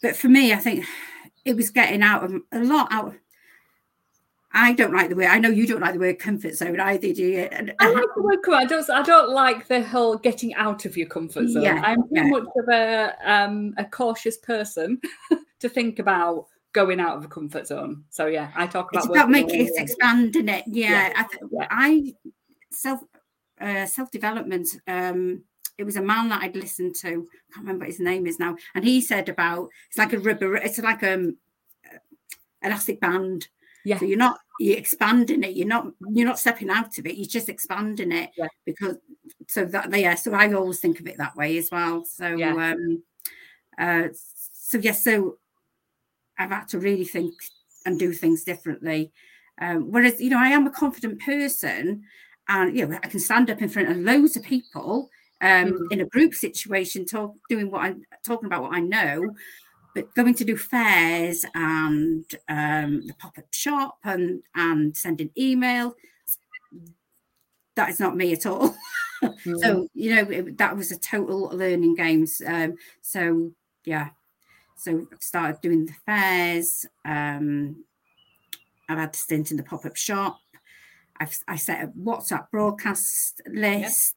but 0.00 0.16
for 0.16 0.28
me, 0.28 0.54
I 0.54 0.56
think 0.56 0.86
it 1.44 1.54
was 1.54 1.70
getting 1.70 2.02
out 2.02 2.24
of 2.24 2.34
a 2.50 2.60
lot 2.60 2.88
out 2.90 3.14
I 4.54 4.72
don't 4.72 4.92
like 4.92 5.08
the 5.08 5.16
word. 5.16 5.26
I 5.26 5.38
know 5.38 5.48
you 5.48 5.66
don't 5.66 5.80
like 5.80 5.94
the 5.94 6.00
word 6.00 6.18
comfort 6.18 6.54
zone 6.54 6.78
either, 6.78 7.12
do 7.12 7.22
you? 7.22 7.48
I 7.80 7.90
like 7.90 8.08
the 8.14 8.22
word 8.22 8.42
comfort. 8.42 8.58
I 8.58 8.64
don't. 8.66 8.90
I 8.90 9.02
don't 9.02 9.30
like 9.30 9.66
the 9.66 9.82
whole 9.82 10.16
getting 10.16 10.54
out 10.54 10.84
of 10.84 10.96
your 10.96 11.06
comfort 11.06 11.48
zone. 11.48 11.62
Yeah, 11.62 11.80
I'm 11.82 12.02
too 12.02 12.08
yeah. 12.10 12.24
much 12.24 12.44
of 12.56 12.68
a 12.68 13.14
um, 13.24 13.74
a 13.78 13.84
cautious 13.84 14.36
person 14.38 15.00
to 15.60 15.68
think 15.68 15.98
about 15.98 16.46
going 16.72 17.00
out 17.00 17.16
of 17.16 17.24
a 17.24 17.28
comfort 17.28 17.66
zone. 17.66 18.04
So 18.10 18.26
yeah, 18.26 18.50
I 18.54 18.66
talk 18.66 18.92
about. 18.92 19.04
It's 19.04 19.14
about 19.14 19.30
making 19.30 19.66
it 19.66 19.72
expanding 19.76 20.48
it. 20.48 20.64
Yeah, 20.66 21.08
yeah. 21.08 21.12
I, 21.16 21.22
th-. 21.22 21.68
I 21.70 22.14
self 22.70 23.00
uh, 23.60 23.86
self 23.86 24.10
development. 24.10 24.68
Um, 24.86 25.44
it 25.78 25.84
was 25.84 25.96
a 25.96 26.02
man 26.02 26.28
that 26.28 26.42
I'd 26.42 26.56
listened 26.56 26.94
to. 26.96 27.08
I 27.08 27.54
can't 27.54 27.66
remember 27.66 27.84
what 27.84 27.90
his 27.90 28.00
name 28.00 28.26
is 28.26 28.38
now, 28.38 28.56
and 28.74 28.84
he 28.84 29.00
said 29.00 29.30
about 29.30 29.70
it's 29.88 29.98
like 29.98 30.12
a 30.12 30.18
rubber. 30.18 30.56
It's 30.56 30.78
like 30.78 31.02
um, 31.02 31.38
elastic 32.62 33.00
band 33.00 33.48
yeah. 33.84 33.98
So 33.98 34.04
you're 34.04 34.18
not 34.18 34.38
you're 34.60 34.78
expanding 34.78 35.42
it. 35.42 35.56
You're 35.56 35.66
not 35.66 35.86
you're 36.12 36.26
not 36.26 36.38
stepping 36.38 36.70
out 36.70 36.98
of 36.98 37.06
it. 37.06 37.16
You're 37.16 37.26
just 37.26 37.48
expanding 37.48 38.12
it 38.12 38.30
yeah. 38.36 38.48
because 38.64 38.96
so 39.48 39.64
that 39.64 39.96
yeah. 39.98 40.14
So 40.14 40.32
I 40.32 40.52
always 40.52 40.80
think 40.80 41.00
of 41.00 41.06
it 41.06 41.18
that 41.18 41.36
way 41.36 41.58
as 41.58 41.70
well. 41.70 42.04
So 42.04 42.28
yeah. 42.28 42.72
um 42.72 43.02
uh 43.78 44.08
so 44.12 44.78
yes, 44.78 45.04
yeah, 45.06 45.12
so 45.12 45.38
I've 46.38 46.50
had 46.50 46.68
to 46.68 46.78
really 46.78 47.04
think 47.04 47.34
and 47.84 47.98
do 47.98 48.12
things 48.12 48.44
differently. 48.44 49.12
Um, 49.60 49.90
whereas 49.90 50.20
you 50.20 50.30
know 50.30 50.38
I 50.38 50.48
am 50.48 50.66
a 50.66 50.70
confident 50.70 51.20
person, 51.20 52.04
and 52.48 52.76
you 52.76 52.86
know 52.86 52.98
I 53.02 53.08
can 53.08 53.20
stand 53.20 53.50
up 53.50 53.60
in 53.60 53.68
front 53.68 53.90
of 53.90 53.98
loads 53.98 54.36
of 54.36 54.42
people 54.42 55.10
um, 55.42 55.72
mm-hmm. 55.72 55.84
in 55.90 56.00
a 56.00 56.06
group 56.06 56.34
situation, 56.34 57.04
talk 57.04 57.34
doing 57.48 57.70
what 57.70 57.82
I'm 57.82 58.02
talking 58.24 58.46
about 58.46 58.62
what 58.62 58.74
I 58.74 58.80
know, 58.80 59.34
but 59.94 60.14
going 60.14 60.34
to 60.34 60.44
do 60.44 60.56
fairs 60.56 61.44
and 61.54 62.24
um, 62.48 63.06
the 63.06 63.14
pop-up 63.18 63.52
shop 63.52 63.98
and 64.04 64.42
and 64.54 64.96
sending 64.96 65.30
email. 65.36 65.94
That 67.74 67.90
is 67.90 68.00
not 68.00 68.16
me 68.16 68.32
at 68.32 68.46
all. 68.46 68.74
Mm. 69.22 69.60
so 69.60 69.88
you 69.94 70.16
know 70.16 70.22
it, 70.22 70.58
that 70.58 70.76
was 70.76 70.90
a 70.90 70.98
total 70.98 71.42
learning 71.50 71.94
games 71.94 72.42
um, 72.44 72.74
so 73.02 73.52
yeah. 73.84 74.08
So 74.76 75.06
I 75.12 75.16
started 75.20 75.60
doing 75.60 75.86
the 75.86 75.92
fairs 76.04 76.84
um, 77.04 77.84
i've 78.88 78.98
had 78.98 79.12
to 79.12 79.18
stint 79.20 79.52
in 79.52 79.58
the 79.58 79.62
pop-up 79.62 79.94
shop. 79.94 80.40
I've, 81.20 81.38
i 81.46 81.54
set 81.54 81.84
a 81.84 81.86
whatsapp 81.86 82.50
broadcast 82.50 83.42
list 83.46 84.16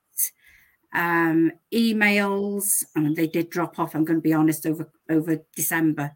um, 0.95 1.51
emails, 1.73 2.83
and 2.95 3.15
they 3.15 3.27
did 3.27 3.49
drop 3.49 3.77
off. 3.77 3.95
I'm 3.95 4.05
going 4.05 4.17
to 4.17 4.23
be 4.23 4.33
honest 4.33 4.65
over 4.65 4.89
over 5.09 5.37
December. 5.55 6.11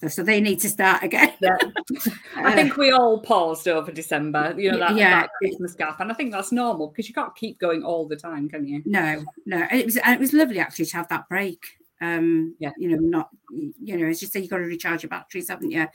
So, 0.00 0.08
so 0.08 0.22
they 0.24 0.40
need 0.40 0.60
to 0.60 0.68
start 0.68 1.04
again. 1.04 1.32
yeah. 1.40 1.56
I 2.36 2.52
think 2.54 2.76
we 2.76 2.90
all 2.90 3.20
paused 3.20 3.68
over 3.68 3.92
December, 3.92 4.52
you 4.58 4.72
know, 4.72 4.78
that, 4.80 4.96
yeah. 4.96 5.20
that 5.20 5.30
Christmas 5.38 5.74
gap. 5.74 6.00
And 6.00 6.10
I 6.10 6.14
think 6.14 6.32
that's 6.32 6.50
normal 6.50 6.88
because 6.88 7.08
you 7.08 7.14
can't 7.14 7.34
keep 7.36 7.60
going 7.60 7.84
all 7.84 8.08
the 8.08 8.16
time, 8.16 8.48
can 8.48 8.66
you? 8.66 8.82
No, 8.84 9.24
no. 9.46 9.58
And 9.58 9.80
it 9.80 9.86
was 9.86 9.96
and 9.96 10.14
it 10.14 10.20
was 10.20 10.32
lovely 10.32 10.58
actually 10.58 10.86
to 10.86 10.96
have 10.96 11.08
that 11.08 11.28
break. 11.28 11.62
Um, 12.00 12.56
yeah, 12.58 12.72
you 12.76 12.88
know, 12.88 12.96
not 12.96 13.28
you 13.52 13.96
know, 13.96 14.06
as 14.06 14.20
you 14.20 14.26
say, 14.26 14.40
you've 14.40 14.50
got 14.50 14.58
to 14.58 14.64
recharge 14.64 15.04
your 15.04 15.10
batteries, 15.10 15.48
haven't 15.48 15.70
you? 15.70 15.86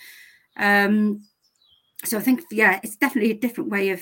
Um, 0.55 1.23
so 2.05 2.17
I 2.17 2.21
think 2.21 2.43
yeah, 2.51 2.79
it's 2.81 2.95
definitely 2.95 3.31
a 3.31 3.37
different 3.37 3.69
way 3.69 3.89
of 3.89 4.01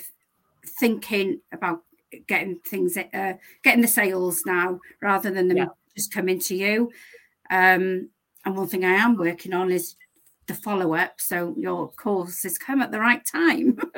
thinking 0.78 1.40
about 1.52 1.82
getting 2.26 2.58
things 2.66 2.96
uh, 2.96 3.32
getting 3.62 3.82
the 3.82 3.88
sales 3.88 4.42
now 4.46 4.78
rather 5.02 5.30
than 5.30 5.48
them 5.48 5.56
yeah. 5.58 5.66
just 5.96 6.12
coming 6.12 6.38
to 6.38 6.54
you 6.54 6.90
um, 7.50 8.08
and 8.44 8.56
one 8.56 8.68
thing 8.68 8.84
i 8.84 8.92
am 8.92 9.16
working 9.16 9.52
on 9.52 9.70
is 9.70 9.96
the 10.46 10.54
follow-up 10.54 11.14
so 11.18 11.54
your 11.58 11.90
course 11.92 12.42
has 12.42 12.56
come 12.56 12.80
at 12.80 12.90
the 12.90 13.00
right 13.00 13.24
time 13.26 13.78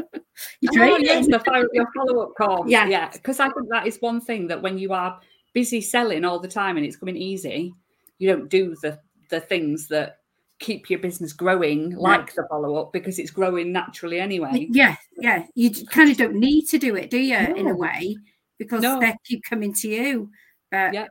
You're 0.61 0.85
Oh, 0.85 0.97
yes, 0.99 1.27
the 1.27 1.39
follow, 1.41 1.67
your 1.73 1.87
follow-up 1.95 2.35
call. 2.37 2.65
Yeah. 2.69 2.87
yeah. 2.87 3.11
Because 3.11 3.41
I 3.41 3.51
think 3.51 3.69
that 3.71 3.87
is 3.87 3.99
one 3.99 4.21
thing 4.21 4.47
that 4.49 4.63
when 4.63 4.79
you 4.79 4.93
are 4.93 5.21
busy 5.53 5.81
selling 5.81 6.25
all 6.25 6.39
the 6.39 6.49
time 6.49 6.77
and 6.77 6.87
it's 6.87 6.97
coming 6.97 7.17
easy, 7.17 7.75
you 8.19 8.29
don't 8.29 8.49
do 8.49 8.75
the 8.83 8.99
the 9.31 9.41
things 9.41 9.87
that 9.89 10.19
keep 10.61 10.89
your 10.91 10.99
business 11.01 11.33
growing, 11.33 11.97
like 11.97 12.35
the 12.35 12.47
follow-up, 12.49 12.93
because 12.93 13.19
it's 13.19 13.31
growing 13.31 13.73
naturally 13.73 14.21
anyway. 14.21 14.69
Yeah, 14.71 14.97
yeah. 15.19 15.45
You 15.55 15.71
kind 15.87 16.11
of 16.11 16.17
don't 16.17 16.35
need 16.37 16.67
to 16.67 16.79
do 16.79 16.95
it, 16.97 17.11
do 17.11 17.19
you? 17.19 17.37
In 17.37 17.67
a 17.69 17.75
way, 17.75 18.17
because 18.59 18.83
No. 18.83 19.01
they 19.01 19.15
keep 19.25 19.43
coming 19.45 19.73
to 19.75 19.89
you. 19.89 20.31
But 20.71 20.95
Yeah. 20.95 21.09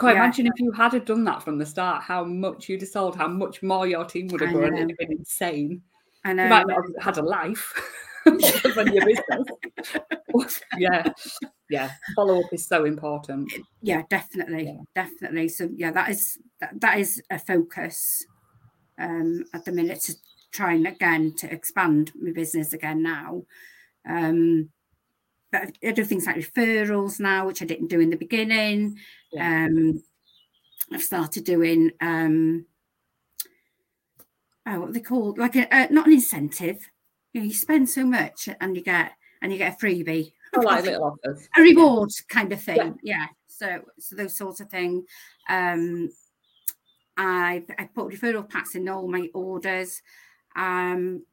Can't 0.00 0.14
Yeah. 0.16 0.24
imagine 0.24 0.46
if 0.48 0.54
you 0.58 0.72
had 0.72 0.92
have 0.92 1.04
done 1.04 1.22
that 1.24 1.42
from 1.42 1.58
the 1.58 1.66
start, 1.66 2.02
how 2.02 2.24
much 2.24 2.68
you'd 2.68 2.80
have 2.80 2.90
sold, 2.90 3.16
how 3.16 3.28
much 3.28 3.62
more 3.62 3.86
your 3.86 4.04
team 4.04 4.26
would 4.28 4.40
have 4.40 4.52
grown. 4.52 4.74
It'd 4.74 4.90
have 4.90 4.98
been 4.98 5.12
insane. 5.18 5.82
I 6.24 6.30
You 6.30 6.34
know. 6.36 6.48
might 6.48 6.66
not 6.66 6.78
have 6.96 7.04
had 7.04 7.18
a 7.18 7.22
life 7.22 7.72
your 8.26 9.04
business. 9.04 10.60
yeah, 10.78 11.12
yeah. 11.68 11.90
Follow 12.16 12.40
up 12.40 12.52
is 12.52 12.66
so 12.66 12.84
important. 12.86 13.52
yeah 13.82 14.02
definitely 14.10 14.64
Yeah. 14.64 14.78
definitely 14.94 15.48
so 15.48 15.68
yeah 15.76 15.90
that 15.92 16.08
is 16.10 16.38
that, 16.60 16.80
that 16.80 16.98
is 16.98 17.22
a 17.30 17.38
focus 17.38 18.24
um 18.98 19.44
at 19.52 19.64
the 19.64 19.72
minute 19.72 20.00
to 20.00 20.14
try 20.52 20.72
and 20.72 20.86
again 20.86 21.34
to 21.36 21.52
expand 21.52 22.12
my 22.20 22.30
business 22.30 22.72
again 22.72 23.02
now 23.02 23.42
um 24.08 24.68
but 25.50 25.76
I 25.86 25.92
do 25.92 26.04
things 26.04 26.26
like 26.26 26.36
referrals 26.36 27.20
now 27.20 27.46
which 27.46 27.62
I 27.62 27.64
didn't 27.64 27.88
do 27.88 28.00
in 28.00 28.10
the 28.10 28.16
beginning 28.16 28.98
Yeah. 29.32 29.66
um 29.66 30.02
I've 30.92 31.02
started 31.02 31.44
doing 31.44 31.90
um 32.00 32.66
oh 34.66 34.80
what 34.80 34.92
they 34.92 35.00
called 35.00 35.38
like 35.38 35.56
a, 35.56 35.74
uh, 35.74 35.88
not 35.90 36.06
an 36.06 36.12
incentive 36.12 36.88
you 37.32 37.40
know 37.40 37.46
you 37.46 37.54
spend 37.54 37.88
so 37.88 38.04
much 38.04 38.48
and 38.60 38.76
you 38.76 38.82
get 38.82 39.12
and 39.42 39.52
you 39.52 39.58
get 39.58 39.74
a 39.74 39.84
freebie 39.84 40.32
like 40.62 40.86
a 41.56 41.60
reward 41.60 42.10
kind 42.28 42.52
of 42.52 42.62
thing. 42.62 42.98
Yeah. 43.02 43.26
So 43.46 43.80
so 43.98 44.16
those 44.16 44.36
sorts 44.36 44.60
of 44.60 44.68
things. 44.68 45.04
Um 45.48 46.10
I 47.16 47.64
I 47.78 47.84
put 47.84 48.12
referral 48.12 48.48
packs 48.48 48.74
in 48.74 48.88
all 48.88 49.08
my 49.08 49.28
orders. 49.34 50.02
Um 50.56 51.24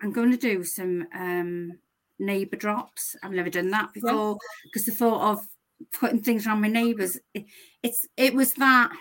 I'm 0.00 0.12
going 0.12 0.30
to 0.30 0.36
do 0.36 0.62
some 0.64 1.06
um 1.14 1.78
neighbour 2.18 2.56
drops. 2.56 3.16
I've 3.22 3.32
never 3.32 3.50
done 3.50 3.70
that 3.70 3.92
before 3.92 4.38
because 4.64 4.86
the 4.86 4.92
thought 4.92 5.32
of 5.32 5.46
putting 5.92 6.20
things 6.20 6.46
around 6.46 6.60
my 6.60 6.68
neighbours, 6.68 7.18
it, 7.34 7.46
it's 7.82 8.06
it 8.16 8.34
was 8.34 8.54
that. 8.54 8.92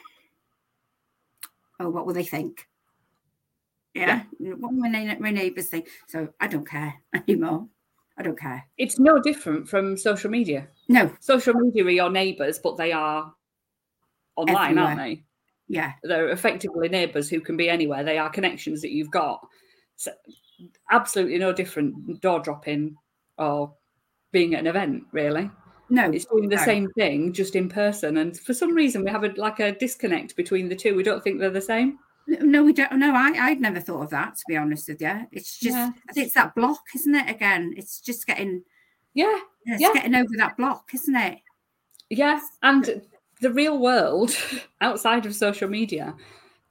Oh, 1.79 1.89
what 1.89 2.05
will 2.05 2.13
they 2.13 2.23
think? 2.23 2.67
Yeah, 3.93 4.23
what 4.39 4.73
will 4.73 4.79
my, 4.79 5.17
my 5.19 5.31
neighbours 5.31 5.69
think? 5.69 5.87
So 6.07 6.29
I 6.39 6.47
don't 6.47 6.67
care 6.67 6.95
anymore. 7.13 7.67
I 8.17 8.23
don't 8.23 8.39
care. 8.39 8.65
It's 8.77 8.97
no 8.97 9.19
different 9.21 9.69
from 9.69 9.95
social 9.95 10.31
media. 10.31 10.67
No, 10.89 11.11
Social 11.19 11.53
media 11.53 11.85
are 11.85 11.89
your 11.89 12.09
neighbours, 12.09 12.57
but 12.57 12.77
they 12.77 12.91
are 12.91 13.33
online, 14.35 14.77
aren't 14.77 14.97
they? 14.97 15.23
Yeah, 15.67 15.93
They're 16.03 16.29
effectively 16.29 16.89
neighbours 16.89 17.29
who 17.29 17.41
can 17.41 17.57
be 17.57 17.69
anywhere. 17.69 18.03
They 18.03 18.17
are 18.17 18.29
connections 18.29 18.81
that 18.81 18.91
you've 18.91 19.11
got. 19.11 19.45
So 19.95 20.11
absolutely 20.91 21.37
no 21.37 21.53
different 21.53 22.21
door 22.21 22.39
dropping 22.39 22.95
or 23.37 23.73
being 24.31 24.53
at 24.53 24.61
an 24.61 24.67
event, 24.67 25.03
really. 25.11 25.49
no, 25.89 26.09
It's 26.11 26.25
doing 26.25 26.49
the 26.49 26.55
no. 26.57 26.63
same 26.65 26.89
thing, 26.97 27.33
just 27.33 27.55
in 27.55 27.69
person. 27.69 28.17
And 28.17 28.37
for 28.37 28.53
some 28.53 28.73
reason, 28.73 29.03
we 29.03 29.11
have 29.11 29.23
a, 29.23 29.29
like 29.37 29.59
a 29.59 29.73
disconnect 29.73 30.35
between 30.35 30.69
the 30.69 30.75
two. 30.75 30.95
We 30.95 31.03
don't 31.03 31.23
think 31.23 31.39
they're 31.39 31.49
the 31.49 31.61
same. 31.61 31.99
No, 32.27 32.61
we 32.63 32.73
don't. 32.73 32.91
No, 32.97 33.13
I, 33.15 33.31
I'd 33.39 33.61
never 33.61 33.79
thought 33.79 34.03
of 34.03 34.09
that. 34.09 34.35
To 34.35 34.43
be 34.49 34.57
honest 34.57 34.89
with 34.89 35.01
you, 35.01 35.27
it's 35.31 35.57
just 35.59 35.75
Yeah. 35.75 35.91
It's 36.15 36.33
that 36.33 36.53
block, 36.55 36.81
isn't 36.95 37.15
it? 37.15 37.29
Again, 37.29 37.73
it's 37.77 38.01
just 38.01 38.27
getting 38.27 38.63
Yeah, 39.13 39.39
it's 39.65 39.81
Yeah. 39.81 39.93
getting 39.93 40.13
over 40.15 40.29
that 40.37 40.57
block, 40.57 40.89
isn't 40.93 41.15
it? 41.15 41.39
yeah. 42.09 42.39
And 42.63 43.01
the 43.41 43.51
real 43.51 43.79
world 43.79 44.35
outside 44.81 45.25
of 45.25 45.35
social 45.35 45.69
media, 45.69 46.15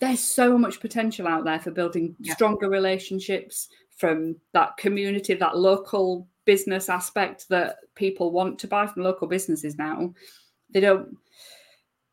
there's 0.00 0.20
so 0.20 0.58
much 0.58 0.80
potential 0.80 1.26
out 1.26 1.44
there 1.44 1.60
for 1.60 1.70
building 1.70 2.14
Yeah. 2.20 2.34
stronger 2.34 2.68
relationships 2.68 3.68
from 3.96 4.36
that 4.52 4.76
community, 4.76 5.34
that 5.34 5.56
local 5.56 6.28
business 6.44 6.88
aspect 6.88 7.48
that 7.48 7.76
people 7.94 8.30
want 8.30 8.58
to 8.58 8.68
buy 8.68 8.86
from 8.86 9.02
local 9.02 9.26
businesses 9.26 9.76
now. 9.78 10.12
They 10.70 10.80
don't, 10.80 11.16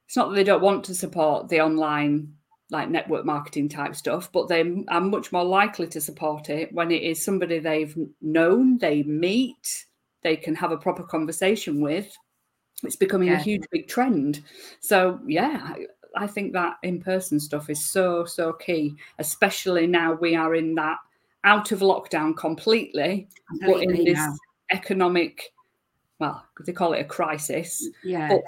it's 0.08 0.16
not 0.16 0.30
that 0.30 0.36
they 0.36 0.44
don't 0.44 0.62
want 0.62 0.86
to 0.86 0.96
support 0.96 1.50
the 1.50 1.62
online 1.62 2.34
like 2.70 2.90
network 2.90 3.26
marketing 3.26 3.70
type 3.70 3.96
stuff, 3.96 4.32
but 4.32 4.48
they 4.48 4.84
are 4.88 5.02
much 5.02 5.32
more 5.32 5.44
likely 5.44 5.88
to 5.88 6.02
support 6.02 6.50
it 6.50 6.74
when 6.74 6.90
it 6.90 7.04
is 7.04 7.24
somebody 7.24 7.60
they've 7.60 7.96
known, 8.22 8.78
they 8.80 9.04
meet, 9.04 9.86
they 10.24 10.36
can 10.36 10.56
have 10.56 10.72
a 10.72 10.78
proper 10.78 11.04
conversation 11.04 11.82
with. 11.82 12.12
It's 12.84 12.96
becoming 12.96 13.30
a 13.30 13.38
huge 13.38 13.64
big 13.72 13.88
trend. 13.88 14.42
So 14.80 15.20
yeah, 15.26 15.60
I, 15.64 15.86
I 16.16 16.28
think 16.28 16.54
that 16.54 16.78
in-person 16.84 17.40
stuff 17.40 17.70
is 17.70 17.84
so 17.84 18.26
so 18.26 18.54
key, 18.54 18.96
especially 19.20 19.88
now 19.88 20.14
we 20.14 20.36
are 20.36 20.56
in 20.56 20.76
that 20.76 20.98
out 21.44 21.72
of 21.72 21.80
lockdown 21.80 22.36
completely, 22.38 23.28
but 23.66 23.84
in 23.84 24.04
this 24.06 24.20
economic, 24.72 25.54
well, 26.20 26.46
they 26.66 26.72
call 26.72 26.94
it 26.94 27.02
a 27.02 27.06
crisis. 27.06 27.88
Yeah, 28.04 28.30
but 28.30 28.44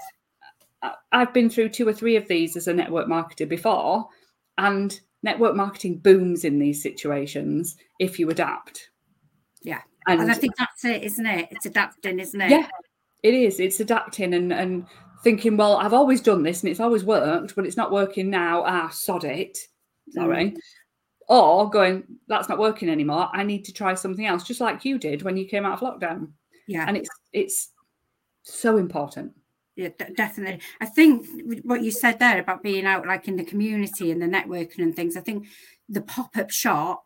I- 0.81 1.21
I've 1.21 1.33
been 1.33 1.49
through 1.49 1.69
two 1.69 1.87
or 1.87 1.93
three 1.93 2.15
of 2.15 2.27
these 2.27 2.55
as 2.55 2.67
a 2.67 2.73
network 2.73 3.07
marketer 3.07 3.47
before, 3.47 4.07
and 4.57 4.99
network 5.23 5.55
marketing 5.55 5.97
booms 5.97 6.45
in 6.45 6.59
these 6.59 6.83
situations 6.83 7.77
if 7.99 8.19
you 8.19 8.29
adapt. 8.29 8.89
Yeah. 9.63 9.81
and, 10.07 10.21
and 10.21 10.31
I 10.31 10.35
think 10.35 10.55
that's 10.55 10.85
it, 10.85 11.01
isn't 11.03 11.25
it? 11.25 11.47
It's 11.51 11.65
adapting, 11.65 12.19
isn't 12.19 12.39
it? 12.39 12.51
yeah, 12.51 12.67
it 13.27 13.33
is. 13.33 13.59
It's 13.59 13.79
adapting 13.79 14.33
and 14.33 14.53
and 14.53 14.85
thinking, 15.23 15.57
well, 15.57 15.77
I've 15.77 15.93
always 15.93 16.21
done 16.21 16.43
this 16.43 16.61
and 16.61 16.69
it's 16.69 16.79
always 16.79 17.03
worked, 17.03 17.55
but 17.55 17.65
it's 17.65 17.77
not 17.77 17.91
working 17.91 18.29
now. 18.29 18.63
Ah, 18.65 18.89
sod 18.89 19.23
it. 19.23 19.57
Sorry. 20.11 20.51
Mm. 20.51 20.57
Or 21.27 21.67
going, 21.71 22.03
that's 22.27 22.47
not 22.47 22.59
working 22.59 22.89
anymore. 22.89 23.29
I 23.33 23.41
need 23.43 23.65
to 23.65 23.73
try 23.73 23.95
something 23.95 24.27
else, 24.27 24.43
just 24.43 24.61
like 24.61 24.85
you 24.85 24.99
did 24.99 25.23
when 25.23 25.35
you 25.37 25.45
came 25.47 25.65
out 25.65 25.81
of 25.81 25.87
lockdown. 25.87 26.33
yeah, 26.67 26.85
And 26.87 26.95
it's 26.97 27.09
it's 27.33 27.71
so 28.43 28.77
important. 28.77 29.31
yeah, 29.75 29.89
de- 29.97 30.13
definitely. 30.13 30.61
I 30.79 30.85
think 30.85 31.25
what 31.63 31.81
you 31.81 31.89
said 31.91 32.19
there 32.19 32.39
about 32.39 32.61
being 32.61 32.85
out 32.85 33.07
like 33.07 33.27
in 33.27 33.35
the 33.37 33.43
community 33.43 34.11
and 34.11 34.21
the 34.21 34.27
networking 34.27 34.83
and 34.85 34.95
things. 34.95 35.17
I 35.17 35.21
think 35.21 35.47
the 35.89 36.01
pop 36.01 36.37
up 36.37 36.51
shop 36.51 37.03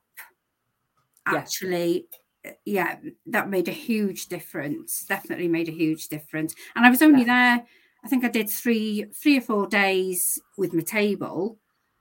actually, 1.25 2.05
uh, 2.11 2.17
Eh, 2.46 2.53
yeah, 2.65 2.98
that 3.27 3.50
made 3.50 3.67
a 3.67 3.72
huge 3.72 4.27
difference. 4.27 5.03
Definitely 5.05 5.48
made 5.48 5.67
a 5.67 5.74
huge 5.74 6.08
difference. 6.08 6.55
And 6.75 6.86
I 6.86 6.89
was 6.89 7.01
only 7.01 7.24
there. 7.24 7.65
I 8.03 8.08
think 8.08 8.24
I 8.24 8.29
did 8.29 8.50
three, 8.50 9.05
three 9.13 9.38
or 9.38 9.41
four 9.41 9.67
days 9.67 10.39
with 10.58 10.74
my 10.74 10.81
table. 10.84 11.58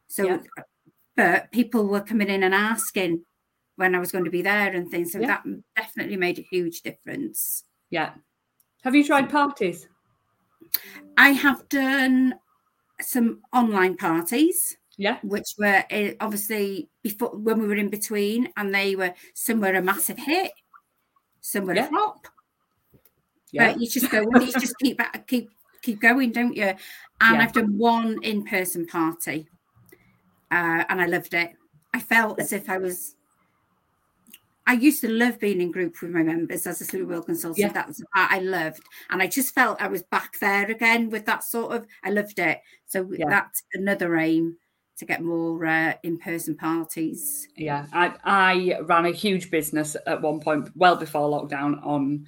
So, 0.06 0.24
Yeah. 0.24 0.38
Uh, 0.56 0.62
but 1.16 1.50
people 1.50 1.88
were 1.88 2.00
coming 2.00 2.28
in 2.28 2.44
and 2.44 2.54
asking 2.54 3.24
when 3.74 3.94
I 3.96 3.98
was 3.98 4.12
going 4.12 4.24
to 4.24 4.30
be 4.30 4.42
there 4.42 4.72
and 4.72 4.88
things. 4.88 5.12
So 5.12 5.18
Yeah. 5.18 5.26
that 5.26 5.44
definitely 5.76 6.16
made 6.16 6.38
a 6.38 6.42
huge 6.42 6.82
difference. 6.82 7.64
Yeah. 7.90 8.14
Have 8.84 8.94
you 8.94 9.04
tried 9.04 9.28
parties? 9.28 9.88
I 11.16 11.30
have 11.30 11.68
done 11.68 12.36
some 13.00 13.42
online 13.52 13.96
parties, 13.96 14.76
Yeah. 14.98 15.18
which 15.22 15.54
were 15.58 15.84
uh, 15.90 16.10
obviously 16.20 16.90
before 17.02 17.30
when 17.30 17.60
we 17.62 17.68
were 17.68 17.76
in 17.76 17.88
between, 17.88 18.52
and 18.56 18.74
they 18.74 18.96
were 18.96 19.14
some 19.32 19.60
were 19.60 19.72
a 19.74 19.80
massive 19.80 20.18
hit, 20.18 20.52
some 21.40 21.64
were 21.66 21.74
Yeah. 21.74 21.86
a 21.86 21.88
flop. 21.88 22.26
Yeah. 23.52 23.72
But 23.72 23.80
you 23.80 23.88
just 23.88 24.10
go, 24.10 24.20
you 24.40 24.52
just 24.52 24.74
keep 24.78 25.00
keep 25.26 25.50
keep 25.82 26.00
going, 26.00 26.32
don't 26.32 26.54
you? 26.54 26.74
And 27.20 27.36
Yeah. 27.36 27.42
I've 27.42 27.52
done 27.52 27.78
one 27.78 28.18
in 28.22 28.44
person 28.44 28.86
party, 28.86 29.48
uh, 30.50 30.84
and 30.88 31.00
I 31.00 31.06
loved 31.06 31.32
it. 31.32 31.52
I 31.94 32.00
felt 32.00 32.40
as 32.40 32.52
if 32.52 32.68
I 32.68 32.78
was. 32.78 33.14
I 34.66 34.72
used 34.74 35.00
to 35.00 35.08
love 35.08 35.38
being 35.38 35.62
in 35.62 35.70
group 35.70 36.02
with 36.02 36.10
my 36.10 36.22
members 36.22 36.66
as 36.66 36.82
a 36.82 36.84
Slew 36.84 37.06
World 37.06 37.24
consultant. 37.24 37.58
Yeah. 37.58 37.72
That 37.72 37.86
was 37.88 37.96
the 37.96 38.06
part 38.14 38.30
I 38.32 38.40
loved, 38.40 38.82
and 39.10 39.22
I 39.22 39.26
just 39.26 39.54
felt 39.54 39.80
I 39.80 39.88
was 39.88 40.02
back 40.02 40.38
there 40.40 40.70
again 40.70 41.08
with 41.08 41.24
that 41.26 41.42
sort 41.44 41.74
of. 41.74 41.86
I 42.04 42.10
loved 42.10 42.38
it. 42.38 42.60
So 42.86 43.08
Yeah. 43.12 43.30
that's 43.30 43.62
another 43.72 44.16
aim 44.16 44.58
to 44.98 45.04
get 45.04 45.22
more 45.22 45.64
uh, 45.64 45.94
in-person 46.02 46.56
parties. 46.56 47.48
Yeah, 47.56 47.86
I, 47.92 48.14
I 48.24 48.80
ran 48.82 49.06
a 49.06 49.12
huge 49.12 49.50
business 49.50 49.96
at 50.06 50.20
one 50.20 50.40
point, 50.40 50.70
well 50.74 50.96
before 50.96 51.28
lockdown, 51.28 51.84
on 51.84 52.26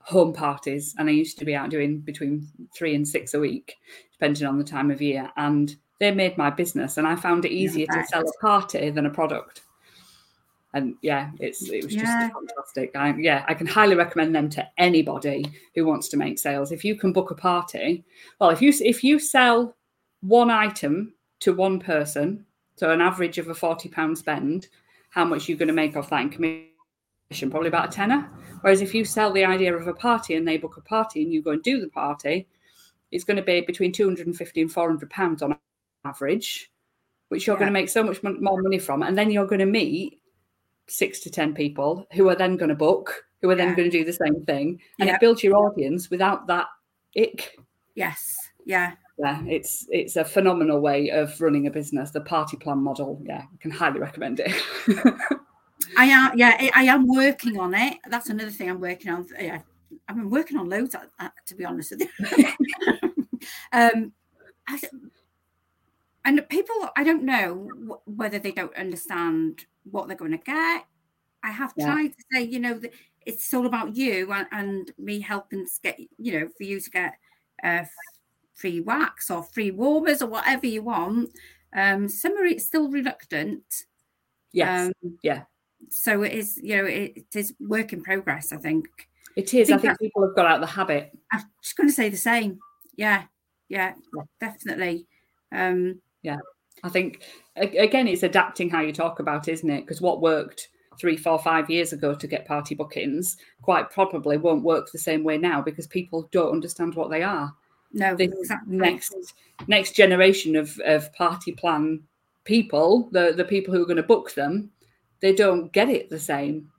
home 0.00 0.32
parties, 0.32 0.94
and 0.98 1.08
I 1.08 1.12
used 1.12 1.38
to 1.38 1.44
be 1.44 1.54
out 1.54 1.70
doing 1.70 1.98
between 2.00 2.48
three 2.74 2.94
and 2.94 3.06
six 3.06 3.34
a 3.34 3.40
week, 3.40 3.76
depending 4.12 4.46
on 4.46 4.58
the 4.58 4.64
time 4.64 4.90
of 4.90 5.02
year. 5.02 5.30
And 5.36 5.74
they 6.00 6.10
made 6.12 6.38
my 6.38 6.50
business, 6.50 6.96
and 6.96 7.06
I 7.06 7.16
found 7.16 7.44
it 7.44 7.52
easier 7.52 7.86
to 7.86 8.04
sell 8.04 8.22
a 8.22 8.40
party 8.40 8.90
than 8.90 9.06
a 9.06 9.10
product. 9.10 9.62
And 10.74 10.94
yeah, 11.02 11.30
it's 11.38 11.68
it 11.68 11.84
was 11.84 11.92
just 11.92 12.04
Yeah. 12.04 12.30
fantastic. 12.30 12.96
I, 12.96 13.14
yeah, 13.18 13.44
I 13.46 13.54
can 13.54 13.66
highly 13.66 13.94
recommend 13.94 14.34
them 14.34 14.48
to 14.50 14.66
anybody 14.78 15.44
who 15.74 15.84
wants 15.84 16.08
to 16.08 16.16
make 16.16 16.38
sales. 16.38 16.72
If 16.72 16.84
you 16.84 16.96
can 16.96 17.12
book 17.12 17.30
a 17.30 17.34
party, 17.34 18.04
well, 18.40 18.50
if 18.50 18.62
you 18.62 18.72
if 18.80 19.04
you 19.04 19.18
sell 19.18 19.76
one 20.22 20.50
item 20.50 21.12
to 21.42 21.52
one 21.52 21.78
person, 21.78 22.44
so 22.76 22.90
an 22.90 23.00
average 23.00 23.38
of 23.38 23.48
a 23.48 23.54
forty 23.54 23.88
pound 23.88 24.16
spend, 24.18 24.68
how 25.10 25.24
much 25.24 25.48
you're 25.48 25.58
going 25.58 25.68
to 25.68 25.74
make 25.74 25.96
off 25.96 26.10
that 26.10 26.22
in 26.22 26.30
commission 26.30 27.50
probably 27.50 27.68
about 27.68 27.88
a 27.88 27.92
tenner. 27.92 28.30
Whereas 28.60 28.80
if 28.82 28.94
you 28.94 29.04
sell 29.04 29.32
the 29.32 29.44
idea 29.44 29.74
of 29.74 29.86
a 29.88 29.94
party 29.94 30.34
and 30.34 30.46
they 30.46 30.56
book 30.58 30.76
a 30.76 30.80
party 30.82 31.22
and 31.22 31.32
you 31.32 31.42
go 31.42 31.52
and 31.52 31.62
do 31.62 31.80
the 31.80 31.88
party, 31.88 32.46
it's 33.10 33.24
going 33.24 33.36
to 33.36 33.42
be 33.42 33.60
between 33.62 33.92
250 33.92 34.60
and 34.60 34.72
400 34.72 35.10
pounds 35.10 35.42
on 35.42 35.56
average, 36.04 36.70
which 37.28 37.46
you're 37.46 37.56
Yeah. 37.56 37.60
going 37.60 37.68
to 37.68 37.72
make 37.72 37.88
so 37.88 38.02
much 38.02 38.22
more 38.22 38.60
money 38.62 38.78
from. 38.78 39.02
And 39.02 39.16
then 39.16 39.30
you're 39.30 39.46
going 39.46 39.58
to 39.60 39.66
meet 39.66 40.20
six 40.88 41.20
to 41.20 41.30
10 41.30 41.54
people 41.54 42.06
who 42.12 42.28
are 42.28 42.34
then 42.34 42.56
going 42.56 42.68
to 42.68 42.74
book, 42.74 43.24
who 43.40 43.50
are 43.50 43.54
then 43.54 43.74
going 43.74 43.90
to 43.90 43.98
do 43.98 44.04
the 44.04 44.12
same 44.12 44.44
thing. 44.44 44.80
And 45.00 45.08
Yeah. 45.08 45.14
it 45.14 45.20
builds 45.20 45.42
your 45.42 45.56
audience 45.56 46.10
without 46.10 46.46
that 46.48 46.66
ick. 47.16 47.56
Yes. 47.94 48.36
Yeah. 48.64 48.92
Yeah, 49.18 49.42
it's 49.46 49.86
it's 49.90 50.16
a 50.16 50.24
phenomenal 50.24 50.80
way 50.80 51.10
of 51.10 51.38
running 51.40 51.66
a 51.66 51.70
business. 51.70 52.10
The 52.10 52.22
party 52.22 52.56
plan 52.56 52.78
model, 52.78 53.20
yeah, 53.24 53.42
I 53.42 53.56
can 53.60 53.70
highly 53.70 54.00
recommend 54.00 54.40
it. 54.40 54.52
I 55.96 56.06
am. 56.06 56.38
Yeah. 56.38 56.56
I, 56.58 56.70
I 56.74 56.82
am 56.84 57.06
working 57.06 57.58
on 57.58 57.74
it. 57.74 57.98
That's 58.08 58.30
another 58.30 58.50
thing 58.50 58.70
I'm 58.70 58.80
working 58.80 59.12
on. 59.12 59.26
Yeah. 59.38 59.60
I've 60.08 60.16
been 60.16 60.30
working 60.30 60.56
on 60.56 60.68
loads, 60.68 60.94
uh, 60.94 61.00
uh, 61.18 61.28
to 61.46 61.54
be 61.54 61.64
honest 61.64 61.90
with 61.92 62.02
you. 62.02 62.46
um, 63.72 64.12
I, 64.66 64.80
and 66.24 66.48
people, 66.48 66.88
I 66.96 67.04
don't 67.04 67.24
know 67.24 68.00
whether 68.06 68.38
they 68.38 68.52
don't 68.52 68.74
understand 68.76 69.66
what 69.90 70.08
they're 70.08 70.16
going 70.16 70.32
to 70.32 70.38
get. 70.38 70.86
I 71.42 71.50
have 71.50 71.72
Yeah. 71.76 71.86
tried 71.92 72.08
to 72.08 72.24
say, 72.32 72.42
you 72.42 72.60
know, 72.60 72.74
that 72.78 72.92
it's 73.26 73.52
all 73.52 73.66
about 73.66 73.96
you 73.96 74.32
and, 74.32 74.46
and 74.52 74.92
me 74.98 75.20
helping 75.20 75.66
to 75.66 75.72
get, 75.82 75.98
you 76.18 76.40
know, 76.40 76.48
for 76.56 76.62
you 76.62 76.80
to 76.80 76.90
get 76.90 77.14
uh, 77.62 77.84
free 78.62 78.80
wax 78.80 79.28
or 79.30 79.42
free 79.42 79.72
warmers 79.72 80.22
or 80.22 80.28
whatever 80.28 80.66
you 80.66 80.82
want. 80.82 81.30
Um, 81.74 82.08
some 82.08 82.32
are 82.38 82.58
still 82.58 82.88
reluctant. 82.88 83.64
yes, 84.52 84.86
Um, 85.02 85.18
yeah. 85.22 85.42
So 85.90 86.22
it 86.22 86.32
is, 86.32 86.58
you 86.62 86.76
know, 86.76 86.84
it, 86.86 87.12
it 87.16 87.36
is 87.36 87.52
work 87.60 87.92
in 87.92 88.02
progress. 88.02 88.52
I 88.52 88.56
think. 88.56 88.86
it 89.36 89.52
is. 89.52 89.68
I 89.68 89.76
think 89.78 89.82
think 89.82 89.98
people 89.98 90.22
have 90.24 90.36
got 90.36 90.46
out 90.46 90.60
the 90.60 90.66
habit. 90.66 91.10
I'm 91.32 91.42
just 91.60 91.76
going 91.76 91.88
to 91.88 91.94
say 91.94 92.08
the 92.08 92.16
same. 92.16 92.60
Yeah, 92.96 93.24
yeah, 93.68 93.94
Yeah. 94.16 94.22
definitely. 94.40 95.06
Um, 95.50 96.00
yeah. 96.22 96.38
I 96.84 96.88
think 96.88 97.22
again, 97.56 98.06
it's 98.08 98.22
adapting 98.22 98.70
how 98.70 98.80
you 98.80 98.92
talk 98.92 99.18
about, 99.18 99.48
it, 99.48 99.52
isn't 99.52 99.70
it? 99.70 99.80
Because 99.80 100.00
what 100.00 100.20
worked 100.20 100.68
three, 101.00 101.16
four, 101.16 101.38
five 101.38 101.68
years 101.68 101.92
ago 101.92 102.14
to 102.14 102.26
get 102.26 102.46
party 102.46 102.74
bookings 102.74 103.36
quite 103.62 103.90
probably 103.90 104.36
won't 104.36 104.62
work 104.62 104.90
the 104.92 104.98
same 104.98 105.24
way 105.24 105.36
now 105.38 105.60
because 105.62 105.86
people 105.86 106.28
don't 106.32 106.52
understand 106.52 106.94
what 106.94 107.10
they 107.10 107.22
are. 107.22 107.52
No, 107.92 108.16
This 108.16 108.32
exactly. 108.32 108.76
next 108.76 109.34
next 109.66 109.92
generation 109.94 110.56
of 110.56 110.78
of 110.84 111.12
party 111.14 111.52
plan 111.52 112.02
people, 112.44 113.08
the 113.12 113.32
the 113.36 113.44
people 113.44 113.74
who 113.74 113.82
are 113.82 113.86
going 113.86 113.96
to 113.96 114.02
book 114.02 114.32
them, 114.34 114.70
they 115.20 115.34
don't 115.34 115.72
get 115.72 115.88
it 115.88 116.08
the 116.10 116.18
same. 116.18 116.70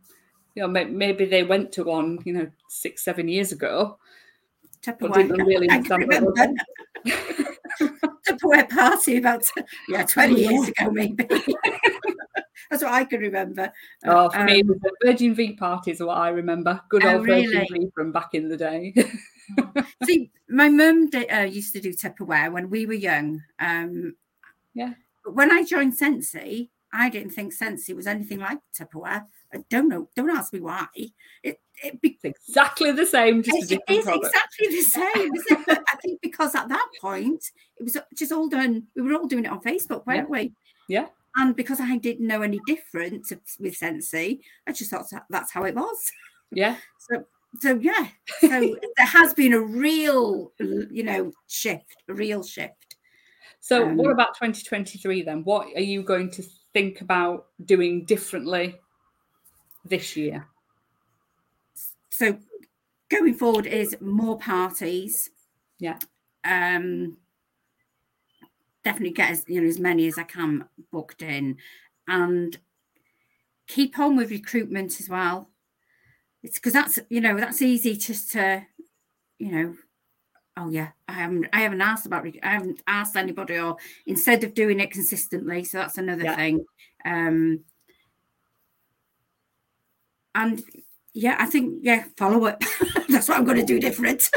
You 0.55 0.63
know, 0.63 0.85
maybe 0.85 1.25
they 1.25 1.43
went 1.43 1.71
to 1.73 1.83
one, 1.83 2.19
you 2.25 2.33
know, 2.33 2.51
six, 2.67 3.03
seven 3.03 3.27
years 3.27 3.51
ago, 3.51 3.97
Tupperware. 4.83 5.13
didn't 5.15 5.45
really 5.45 5.67
I 5.69 5.81
can 5.81 6.03
understand 6.03 6.59
what 7.05 7.05
Tupperware 8.27 8.69
party 8.69 9.17
about 9.17 9.45
yeah 9.89 10.03
twenty 10.05 10.41
years 10.41 10.69
ago 10.69 10.91
maybe. 10.91 11.27
That's 12.69 12.83
what 12.83 12.93
I 12.93 13.05
can 13.05 13.19
remember. 13.21 13.71
Oh, 14.05 14.29
for 14.29 14.43
me, 14.45 14.61
Um, 14.61 14.67
the 14.67 14.91
Virgin 15.05 15.35
Vie 15.35 15.55
parties 15.59 16.01
are 16.01 16.07
what 16.07 16.17
I 16.17 16.29
remember. 16.29 16.81
Good 16.89 17.03
Oh, 17.05 17.17
old 17.17 17.27
Virgin 17.27 17.49
really? 17.51 17.85
Vie 17.85 17.91
from 17.93 18.11
back 18.11 18.33
in 18.33 18.47
the 18.49 18.57
day. 18.57 18.93
See, 20.03 20.31
my 20.49 20.69
mum 20.69 21.09
did, 21.09 21.31
uh, 21.31 21.41
used 21.41 21.73
to 21.73 21.81
do 21.81 21.93
Tupperware 21.93 22.51
when 22.51 22.69
we 22.69 22.85
were 22.85 22.93
young. 22.93 23.41
Um, 23.59 24.15
Yeah. 24.73 24.93
But 25.23 25.35
when 25.35 25.51
I 25.51 25.63
joined 25.63 25.93
Scentsy, 25.97 26.69
I 26.91 27.09
didn't 27.09 27.31
think 27.31 27.53
Scentsy 27.55 27.95
was 27.95 28.07
anything 28.07 28.39
like 28.39 28.59
Tupperware. 28.77 29.25
I 29.53 29.57
don't 29.69 29.87
know. 29.87 30.09
Don't 30.15 30.29
ask 30.29 30.51
me 30.53 30.59
why. 30.59 30.87
It 31.43 31.59
it, 31.83 32.01
be- 32.01 32.19
it's 32.23 32.47
exactly 32.47 32.91
the 32.91 33.05
same, 33.05 33.41
just 33.43 33.71
it 33.71 33.79
different 33.87 33.99
is 33.99 34.05
product. 34.05 34.25
exactly 34.25 34.67
the 34.67 34.81
same. 34.81 35.31
It? 35.33 35.79
I 35.91 35.95
think 35.97 36.21
because 36.21 36.55
at 36.55 36.69
that 36.69 36.87
point 37.01 37.43
it 37.77 37.83
was 37.83 37.97
just 38.15 38.31
all 38.31 38.47
done. 38.47 38.87
We 38.95 39.01
were 39.01 39.13
all 39.15 39.27
doing 39.27 39.45
it 39.45 39.51
on 39.51 39.61
Facebook, 39.61 40.05
weren't 40.05 40.29
we? 40.29 40.53
Yeah. 40.87 41.07
And 41.35 41.55
because 41.55 41.79
I 41.79 41.97
didn't 41.97 42.27
know 42.27 42.41
any 42.43 42.59
different 42.67 43.31
with 43.59 43.79
Scentsy, 43.79 44.41
I 44.67 44.71
just 44.71 44.91
thought 44.91 45.05
that's 45.29 45.51
how 45.51 45.63
it 45.63 45.73
was. 45.75 46.11
Yeah, 46.51 46.77
So 47.09 47.25
yeah, 47.61 48.07
so 48.41 48.49
there 48.97 49.05
has 49.05 49.33
been 49.33 49.53
a 49.53 49.59
real, 49.61 50.51
you 50.59 51.03
know, 51.03 51.31
shift, 51.47 51.95
a 52.09 52.13
real 52.13 52.43
shift. 52.43 52.95
So, 53.59 53.85
Um, 53.85 53.97
what 53.97 54.11
about 54.11 54.35
2023 54.35 55.23
then? 55.23 55.43
What 55.43 55.67
are 55.75 55.81
you 55.81 56.03
going 56.03 56.31
to 56.31 56.43
think 56.73 57.01
about 57.01 57.47
doing 57.63 58.05
differently 58.05 58.75
this 59.85 60.17
year? 60.17 60.47
So 62.09 62.37
going 63.09 63.33
forward 63.33 63.65
is 63.65 63.95
more 63.99 64.37
parties. 64.37 65.29
Yeah. 65.79 65.97
Um 66.43 67.17
definitely 68.83 69.13
get 69.13 69.31
as 69.31 69.45
you 69.47 69.61
know 69.61 69.67
as 69.67 69.79
many 69.79 70.07
as 70.07 70.17
I 70.17 70.23
can 70.23 70.65
booked 70.91 71.21
in 71.21 71.57
and 72.07 72.57
keep 73.67 73.97
on 73.97 74.15
with 74.15 74.29
recruitment 74.29 74.99
as 74.99 75.09
well. 75.09 75.49
It's 76.43 76.57
because 76.59 76.73
that's 76.73 76.99
you 77.09 77.21
know 77.21 77.37
that's 77.37 77.61
easy 77.61 77.95
just 77.95 78.31
to 78.33 78.65
you 79.39 79.51
know 79.51 79.75
oh 80.57 80.69
yeah 80.69 80.89
I 81.07 81.13
haven't 81.13 81.47
I 81.53 81.61
haven't 81.61 81.81
asked 81.81 82.05
about 82.05 82.27
I 82.43 82.49
haven't 82.53 82.81
asked 82.85 83.15
anybody 83.15 83.57
or 83.57 83.77
instead 84.05 84.43
of 84.43 84.53
doing 84.53 84.79
it 84.79 84.91
consistently 84.91 85.63
so 85.63 85.77
that's 85.79 85.97
another 85.97 86.23
Yeah. 86.25 86.35
thing 86.35 86.65
um 87.05 87.63
and 90.35 90.61
yeah 91.13 91.35
I 91.39 91.45
think 91.45 91.79
yeah 91.81 92.05
follow 92.17 92.45
up 92.45 92.61
that's 93.09 93.27
what 93.29 93.37
I'm 93.37 93.45
going 93.45 93.57
to 93.59 93.65
do 93.65 93.79
different 93.79 94.29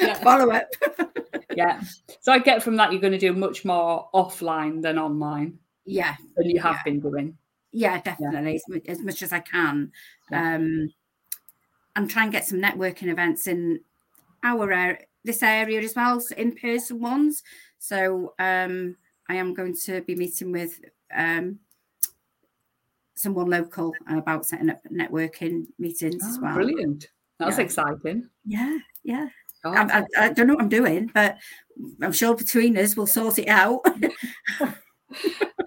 Yeah. 0.00 0.14
follow 0.22 0.50
up 0.50 0.68
Yeah. 1.56 1.80
So, 2.20 2.32
I 2.32 2.40
get 2.40 2.64
from 2.64 2.74
that 2.76 2.90
you're 2.90 3.00
going 3.00 3.12
to 3.12 3.18
do 3.18 3.32
much 3.32 3.64
more 3.64 4.08
offline 4.12 4.82
than 4.82 4.98
online 4.98 5.58
yeah 5.84 6.16
than 6.36 6.50
you 6.50 6.60
have 6.60 6.76
Yeah. 6.76 6.82
been 6.84 7.00
doing. 7.00 7.36
yeah 7.72 8.00
definitely 8.00 8.56
As, 8.56 8.64
as 8.88 9.00
much 9.00 9.22
as 9.22 9.32
I 9.32 9.38
can 9.40 9.92
um 10.32 10.88
and 11.96 12.10
try 12.10 12.22
and 12.24 12.32
get 12.32 12.46
some 12.46 12.60
networking 12.60 13.08
events 13.08 13.46
in 13.46 13.80
our 14.42 14.72
area 14.72 14.98
this 15.24 15.42
area 15.42 15.80
as 15.80 15.94
well 15.96 16.20
so 16.20 16.34
in-person 16.36 17.00
ones 17.00 17.42
so 17.78 18.34
um 18.38 18.96
I 19.28 19.36
am 19.36 19.54
going 19.54 19.74
to 19.84 20.02
be 20.02 20.14
meeting 20.14 20.52
with 20.52 20.80
um 21.14 21.58
someone 23.14 23.48
local 23.48 23.94
about 24.08 24.44
setting 24.44 24.70
up 24.70 24.82
networking 24.92 25.66
meetings 25.78 26.22
as 26.28 26.36
Oh, 26.38 26.42
well 26.42 26.54
Brilliant. 26.54 27.08
That's 27.38 27.58
Yeah. 27.58 27.64
exciting. 27.64 28.28
yeah 28.44 28.78
yeah 29.02 29.28
Oh, 29.66 29.72
I, 29.72 30.00
I, 30.00 30.04
I 30.18 30.28
don't 30.34 30.46
know 30.46 30.54
what 30.54 30.62
I'm 30.64 30.68
doing 30.68 31.10
but 31.14 31.38
I'm 32.02 32.12
sure 32.12 32.34
between 32.36 32.76
us 32.76 32.96
we'll 32.96 33.06
sort 33.06 33.38
it 33.38 33.48
out 33.48 33.80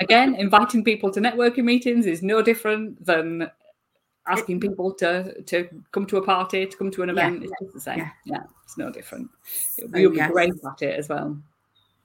Again, 0.01 0.35
inviting 0.35 0.83
people 0.83 1.09
to 1.11 1.19
networking 1.19 1.63
meetings 1.63 2.05
is 2.05 2.21
no 2.21 2.41
different 2.41 3.03
than 3.05 3.49
asking 4.27 4.59
people 4.59 4.93
to 4.95 5.41
to 5.43 5.67
come 5.91 6.05
to 6.07 6.17
a 6.17 6.21
party, 6.25 6.65
to 6.65 6.77
come 6.77 6.91
to 6.91 7.03
an 7.03 7.09
Yeah. 7.09 7.27
event. 7.27 7.43
It's 7.43 7.53
just 7.61 7.73
the 7.73 7.81
same. 7.81 7.99
Yeah. 7.99 8.11
Yeah, 8.25 8.43
it's 8.63 8.77
no 8.77 8.91
different. 8.91 9.29
You'll 9.77 10.11
be 10.11 10.17
yes. 10.17 10.31
great 10.31 10.53
at 10.65 10.81
it 10.81 10.99
as 10.99 11.09
well. 11.09 11.41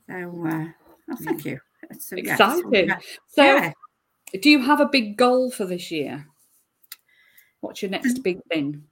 so 0.09 0.15
uh, 0.47 0.67
oh, 1.11 1.17
thank 1.21 1.45
you 1.45 1.61
so, 1.99 2.17
Exciting. 2.17 2.73
yeah. 2.89 2.99
So, 3.29 3.45
Yeah. 3.45 3.73
do 4.41 4.51
you 4.51 4.61
have 4.63 4.81
a 4.81 4.87
big 4.87 5.17
goal 5.17 5.51
for 5.51 5.65
this 5.65 5.91
year? 5.91 6.27
What's 7.61 7.83
your 7.83 7.91
next 7.91 8.23
big 8.23 8.41
thing? 8.51 8.85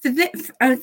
for 0.00 0.10
this, 0.10 0.50
uh, 0.60 0.76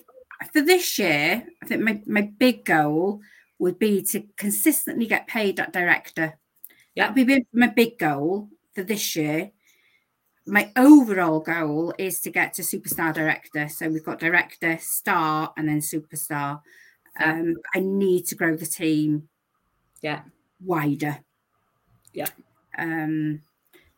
for 0.51 0.61
this 0.61 0.97
year, 0.97 1.45
I 1.61 1.65
think 1.67 1.83
my, 1.83 2.01
my 2.07 2.21
big 2.21 2.65
goal 2.65 3.21
would 3.59 3.77
be 3.77 4.01
to 4.01 4.23
consistently 4.35 5.05
get 5.05 5.27
paid 5.27 5.59
at 5.59 5.71
director. 5.71 6.39
Yeah. 6.95 7.11
That'd 7.11 7.27
be 7.27 7.45
my 7.53 7.67
big 7.67 7.99
goal 7.99 8.49
for 8.73 8.83
this 8.83 9.15
year. 9.15 9.51
My 10.47 10.71
overall 10.75 11.39
goal 11.39 11.93
is 11.97 12.19
to 12.21 12.31
get 12.31 12.53
to 12.55 12.61
superstar 12.63 13.13
director. 13.13 13.69
So 13.69 13.89
we've 13.89 14.03
got 14.03 14.19
director, 14.19 14.77
star, 14.79 15.53
and 15.55 15.67
then 15.69 15.79
superstar. 15.79 16.61
Um, 17.19 17.55
I 17.75 17.79
need 17.79 18.25
to 18.27 18.35
grow 18.35 18.55
the 18.55 18.65
team 18.65 19.29
Yeah. 20.01 20.23
wider. 20.59 21.19
Yeah. 22.13 22.29
Um, 22.77 23.43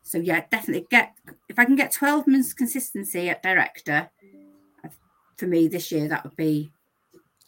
so 0.02 0.18
yeah, 0.18 0.44
definitely 0.50 0.86
get 0.90 1.14
if 1.48 1.58
I 1.58 1.64
can 1.64 1.76
get 1.76 1.92
12 1.92 2.26
months 2.26 2.52
consistency 2.52 3.30
at 3.30 3.42
director 3.42 4.10
for 5.38 5.46
me 5.46 5.66
this 5.68 5.90
year, 5.90 6.08
that 6.08 6.24
would 6.24 6.36
be 6.36 6.72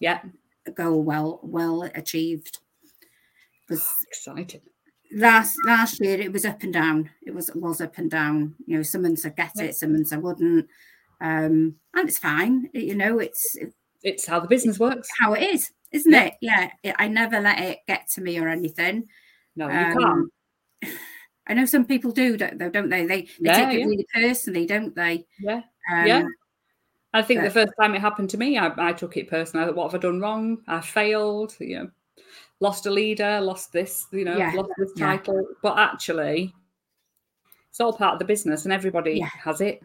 Yeah. 0.00 0.22
a 0.66 0.70
goal 0.70 1.02
well 1.02 1.40
well 1.42 1.82
achieved. 1.82 2.60
Because 3.68 4.04
Exciting. 4.08 4.62
Last 5.12 5.56
last 5.66 6.00
year 6.00 6.20
it 6.20 6.32
was 6.32 6.44
up 6.44 6.62
and 6.62 6.72
down. 6.72 7.10
It 7.26 7.34
was 7.34 7.50
was 7.54 7.80
up 7.80 7.98
and 7.98 8.10
down. 8.10 8.54
You 8.66 8.76
know, 8.78 8.82
some 8.82 9.02
months 9.02 9.24
I 9.24 9.30
get 9.30 9.58
it, 9.60 9.74
some 9.76 9.92
months 9.92 10.12
I 10.12 10.16
wouldn't. 10.16 10.68
Um, 11.20 11.76
and 11.94 12.08
it's 12.08 12.18
fine. 12.18 12.68
You 12.74 12.94
know, 12.94 13.18
it's 13.18 13.56
It's 14.02 14.26
how 14.26 14.40
the 14.40 14.48
business 14.48 14.78
works. 14.78 15.08
how 15.18 15.32
it 15.34 15.42
is, 15.42 15.72
isn't 15.92 16.12
Yeah. 16.12 16.24
it? 16.24 16.34
Yeah. 16.40 16.70
It, 16.82 16.94
I 16.98 17.08
never 17.08 17.40
let 17.40 17.58
it 17.60 17.78
get 17.88 18.08
to 18.14 18.20
me 18.20 18.38
or 18.38 18.48
anything. 18.48 19.08
No, 19.56 19.68
you 19.68 19.74
Um, 19.74 20.30
can't. 20.82 20.92
I 21.48 21.54
know 21.54 21.64
some 21.64 21.84
people 21.86 22.10
do, 22.10 22.36
don't, 22.36 22.58
though, 22.58 22.68
don't 22.70 22.88
they? 22.88 23.06
They, 23.06 23.22
they 23.22 23.28
Yeah, 23.40 23.66
take 23.66 23.74
it 23.76 23.80
yeah. 23.80 23.86
really 23.86 24.06
personally, 24.12 24.66
don't 24.66 24.94
they? 24.94 25.26
Yeah. 25.38 25.62
Um, 25.92 26.06
Yeah. 26.06 26.24
I 27.14 27.22
think 27.22 27.42
the 27.42 27.50
first 27.50 27.72
time 27.80 27.94
it 27.94 28.00
happened 28.00 28.28
to 28.30 28.36
me, 28.36 28.58
I, 28.58 28.72
I 28.88 28.92
took 28.92 29.16
it 29.16 29.30
personally. 29.30 29.72
What 29.72 29.90
have 29.90 29.98
I 29.98 30.02
done 30.02 30.20
wrong? 30.20 30.58
I 30.68 30.80
failed, 30.82 31.54
you 31.60 31.78
know, 31.78 31.90
lost 32.60 32.86
a 32.86 32.90
leader, 32.90 33.40
lost 33.40 33.72
this, 33.72 34.06
you 34.12 34.24
know, 34.24 34.36
Yeah, 34.36 34.52
lost 34.54 34.72
this 34.78 34.92
yeah. 34.96 35.16
title. 35.16 35.46
But 35.62 35.78
actually, 35.78 36.54
it's 37.70 37.80
all 37.80 37.92
part 37.92 38.14
of 38.14 38.18
the 38.18 38.24
business 38.24 38.64
and 38.64 38.72
everybody 38.72 39.18
Yeah. 39.18 39.26
has 39.26 39.60
it. 39.60 39.82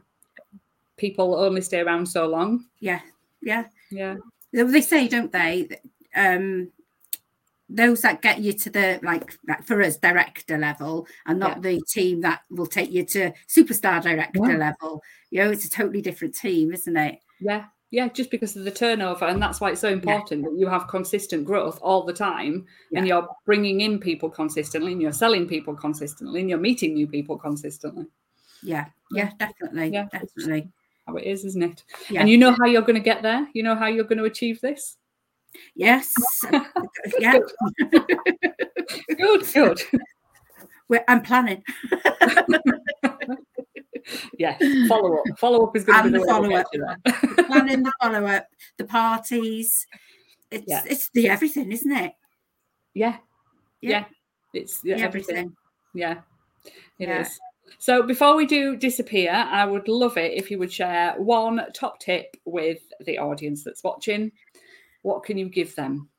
People 0.98 1.36
only 1.36 1.62
stay 1.62 1.80
around 1.82 2.06
so 2.06 2.28
long. 2.28 2.66
Yeah. 2.80 3.02
Yeah. 3.42 3.66
Yeah. 3.90 4.16
They- 4.54 4.82
say, 4.82 5.08
don't 5.08 5.32
they? 5.32 5.70
Um, 6.16 6.72
those 7.74 8.02
that 8.02 8.22
get 8.22 8.40
you 8.40 8.52
to 8.52 8.70
the 8.70 9.00
like, 9.02 9.38
like 9.48 9.64
for 9.64 9.82
us 9.82 9.96
director 9.98 10.58
level 10.58 11.08
and 11.26 11.40
not 11.40 11.58
Yeah. 11.58 11.72
the 11.72 11.82
team 11.88 12.20
that 12.22 12.42
will 12.50 12.68
take 12.68 12.92
you 12.92 13.06
to 13.06 13.32
superstar 13.48 14.02
director 14.04 14.42
Yeah. 14.46 14.58
level 14.58 15.02
you 15.30 15.42
know 15.42 15.52
it's 15.52 15.64
a 15.64 15.70
totally 15.70 16.02
different 16.02 16.36
team 16.36 16.74
isn't 16.74 16.98
it 16.98 17.20
Yeah. 17.40 17.68
Yeah. 17.92 18.08
Just 18.08 18.32
because 18.32 18.56
of 18.56 18.64
the 18.64 18.72
turnover. 18.72 19.26
And 19.26 19.42
that's 19.42 19.60
why 19.62 19.72
it's 19.72 19.82
so 19.82 19.90
important 19.90 20.44
that 20.46 20.56
you 20.58 20.68
have 20.68 20.88
consistent 20.88 21.46
growth 21.46 21.78
all 21.82 22.04
the 22.06 22.14
time 22.14 22.66
and 22.96 23.06
you're 23.06 23.28
bringing 23.46 23.82
in 23.82 24.00
people 24.00 24.30
consistently 24.30 24.94
and 24.94 25.02
you're 25.02 25.12
selling 25.12 25.48
people 25.48 25.76
consistently 25.76 26.40
and 26.40 26.50
you're 26.50 26.58
meeting 26.60 26.94
new 26.94 27.06
people 27.08 27.38
consistently. 27.38 28.06
yeah 28.64 28.86
yeah 29.12 29.32
definitely 29.38 29.90
Yeah. 29.90 30.08
definitely 30.12 30.70
How 31.06 31.16
it 31.18 31.26
is, 31.26 31.44
isn't 31.46 31.64
it? 31.64 31.84
Yeah. 32.10 32.22
And 32.22 32.30
you 32.30 32.38
know 32.38 32.56
how 32.58 32.66
you're 32.66 32.82
going 32.90 32.96
to 33.04 33.10
get 33.12 33.22
there? 33.24 33.46
You 33.54 33.64
know 33.64 33.76
how 33.76 33.88
you're 33.88 34.06
going 34.06 34.20
to 34.20 34.26
achieve 34.26 34.62
this? 34.62 34.98
yes 35.76 36.14
yeah 37.20 37.40
Good, 39.18 39.44
good. 39.54 39.82
We're, 40.88 41.04
i'm 41.10 41.22
planning 41.22 41.62
yeah, 44.38 44.58
follow 44.88 45.16
up. 45.18 45.24
Follow 45.40 45.66
up 45.68 45.76
is 45.76 45.84
going 45.84 45.98
to 46.04 46.10
be 46.10 46.18
the 46.18 46.20
the 46.20 46.26
follow-up. 46.32 46.50
get 46.50 46.66
you 46.74 46.86
there. 46.86 47.46
planning 47.46 47.84
the 47.84 47.92
follow-up 48.02 48.48
the 48.78 48.86
parties 48.86 49.86
it's 50.52 50.66
Yeah. 50.68 50.84
it's 50.88 51.10
the 51.14 51.30
everything 51.30 51.72
isn't 51.72 51.92
it 51.92 52.14
yeah, 52.94 53.18
Yeah. 53.82 53.90
yeah. 53.90 54.06
It's 54.54 54.82
yeah, 54.84 54.98
The 54.98 55.04
everything. 55.04 55.36
everything 55.38 55.56
Yeah, 55.94 56.22
it 57.00 57.10
is. 57.10 57.40
So 57.80 58.04
before 58.04 58.36
we 58.36 58.46
do 58.46 58.76
disappear, 58.76 59.32
I 59.32 59.66
would 59.66 59.88
love 59.88 60.18
it 60.18 60.34
if 60.34 60.52
you 60.52 60.60
would 60.60 60.72
share 60.74 61.14
one 61.18 61.62
top 61.74 62.00
tip 62.00 62.36
with 62.46 62.80
the 63.06 63.18
audience 63.18 63.64
that's 63.64 63.84
watching. 63.84 64.32
What 65.04 65.24
can 65.24 65.38
you 65.38 65.48
give 65.48 65.74
them? 65.76 66.10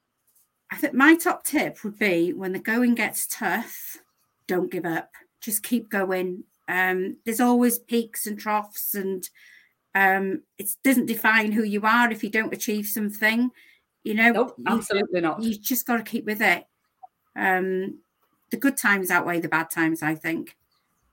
I 0.70 0.76
think 0.76 0.94
my 0.94 1.14
top 1.14 1.44
tip 1.44 1.84
would 1.84 1.98
be 1.98 2.32
when 2.32 2.52
the 2.52 2.58
going 2.58 2.94
gets 2.94 3.26
tough, 3.26 3.98
don't 4.46 4.72
give 4.72 4.86
up. 4.86 5.10
Just 5.42 5.62
keep 5.62 5.90
going. 5.90 6.44
Um, 6.68 7.16
there's 7.24 7.40
always 7.40 7.78
peaks 7.78 8.26
and 8.26 8.38
troughs, 8.38 8.94
and 8.94 9.28
um, 9.94 10.42
it 10.58 10.70
doesn't 10.84 11.06
define 11.06 11.52
who 11.52 11.64
you 11.64 11.82
are 11.82 12.10
if 12.10 12.22
you 12.22 12.30
don't 12.30 12.54
achieve 12.54 12.86
something. 12.86 13.50
You 14.04 14.14
know, 14.14 14.32
Nope, 14.32 14.54
you, 14.58 14.64
absolutely 14.66 15.20
not. 15.20 15.42
you 15.42 15.56
just 15.56 15.86
got 15.86 15.96
to 15.98 16.02
keep 16.02 16.24
with 16.24 16.40
it. 16.40 16.64
Um, 17.36 17.98
the 18.50 18.56
good 18.56 18.76
times 18.76 19.10
outweigh 19.10 19.40
the 19.40 19.48
bad 19.48 19.70
times, 19.70 20.02
I 20.02 20.14
think. 20.14 20.56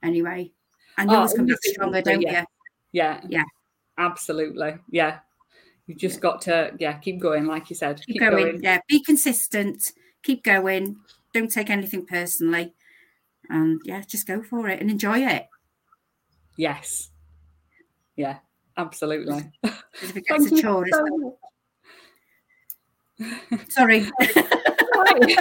Anyway, 0.04 0.52
and 0.98 1.10
you 1.10 1.16
Oh, 1.16 1.20
always 1.20 1.34
come 1.34 1.46
back 1.46 1.58
stronger, 1.62 2.02
don't 2.02 2.22
yeah. 2.22 2.42
you? 2.42 2.46
Yeah, 2.92 3.22
Yeah. 3.28 3.44
absolutely. 3.98 4.76
Yeah, 4.90 5.20
you 5.88 5.96
just 5.96 6.22
got 6.22 6.42
to 6.44 6.74
yeah 6.80 6.94
keep 6.94 7.20
going, 7.20 7.46
like 7.46 7.70
you 7.70 7.76
said. 7.76 8.02
Keep, 8.06 8.20
going. 8.22 8.62
Yeah, 8.64 8.80
be 8.88 9.04
consistent. 9.04 9.92
Keep 10.24 10.44
going. 10.44 10.98
Don't 11.34 11.52
take 11.52 11.70
anything 11.70 12.06
personally, 12.06 12.74
and 13.50 13.82
yeah, 13.86 14.02
just 14.02 14.28
go 14.28 14.42
for 14.42 14.68
it 14.68 14.80
and 14.80 14.90
enjoy 14.90 15.20
it. 15.20 15.48
Yes. 16.58 17.10
Yeah, 18.16 18.38
absolutely. 18.78 19.52
If 20.02 20.16
it 20.16 20.26
gets 20.28 20.50
a 20.50 20.62
chore, 20.62 20.88
so. 20.90 21.38
Sorry, 23.68 24.10
Right. 24.96 25.38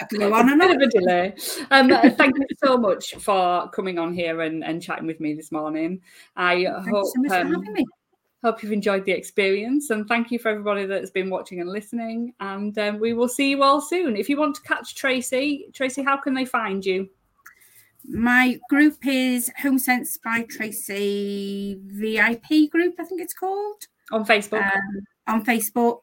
I 0.00 0.04
could 0.08 0.18
go 0.18 0.34
on 0.34 0.50
and 0.50 0.60
Bit 0.60 0.70
of 0.70 0.82
a 0.82 0.86
delay. 0.88 1.34
Um, 1.70 1.92
uh, 1.92 2.10
thank 2.10 2.36
you 2.36 2.46
so 2.64 2.76
much 2.76 3.14
for 3.16 3.70
coming 3.70 3.98
on 3.98 4.12
here 4.12 4.40
and, 4.40 4.64
and 4.64 4.82
chatting 4.82 5.06
with 5.06 5.20
me 5.20 5.34
this 5.34 5.52
morning. 5.52 6.00
I 6.34 6.54
Thank 6.54 6.66
you 6.66 6.94
hope 6.94 7.06
so 7.06 7.22
much 7.22 7.28
for 7.30 7.38
um, 7.38 7.52
having 7.52 7.72
me. 7.72 7.84
Hope 8.44 8.62
you've 8.62 8.72
enjoyed 8.72 9.04
the 9.04 9.12
experience 9.12 9.90
and 9.90 10.06
thank 10.06 10.30
you 10.30 10.38
for 10.38 10.48
everybody 10.48 10.86
that's 10.86 11.10
been 11.10 11.30
watching 11.30 11.60
and 11.60 11.68
listening. 11.68 12.34
And 12.38 12.76
um, 12.78 13.00
we 13.00 13.12
will 13.12 13.28
see 13.28 13.50
you 13.50 13.62
all 13.62 13.80
soon. 13.80 14.16
If 14.16 14.28
you 14.28 14.36
want 14.36 14.54
to 14.56 14.62
catch 14.62 14.94
Tracy, 14.94 15.68
Tracy, 15.72 16.02
how 16.02 16.16
can 16.16 16.34
they 16.34 16.44
find 16.44 16.84
you? 16.84 17.08
My 18.08 18.60
group 18.70 19.04
is 19.06 19.50
Home 19.62 19.78
Sense 19.78 20.16
by 20.16 20.44
Tracy 20.48 21.80
VIP 21.86 22.70
group, 22.70 22.94
I 22.98 23.04
think 23.04 23.20
it's 23.20 23.34
called. 23.34 23.82
On 24.12 24.24
Facebook. 24.24 24.62
Um, 24.62 25.06
on 25.26 25.44
Facebook. 25.44 26.00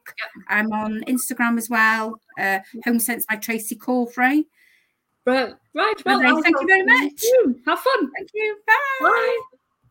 I'm 0.48 0.72
on 0.72 1.02
Instagram 1.04 1.56
as 1.56 1.70
well. 1.70 2.20
Uh, 2.38 2.58
Home 2.84 2.98
Sense 2.98 3.24
by 3.26 3.36
Tracy 3.36 3.76
Cawthray. 3.76 4.44
right, 5.24 5.54
right. 5.74 5.94
Well. 6.04 6.42
Thank 6.42 6.60
you 6.60 6.66
very 6.66 6.84
much. 6.84 7.12
soon. 7.16 7.62
Have 7.66 7.78
fun. 7.78 8.10
Thank 8.16 8.28
you. 8.34 8.56
Bye. 8.66 8.74
Bye. 9.00 9.38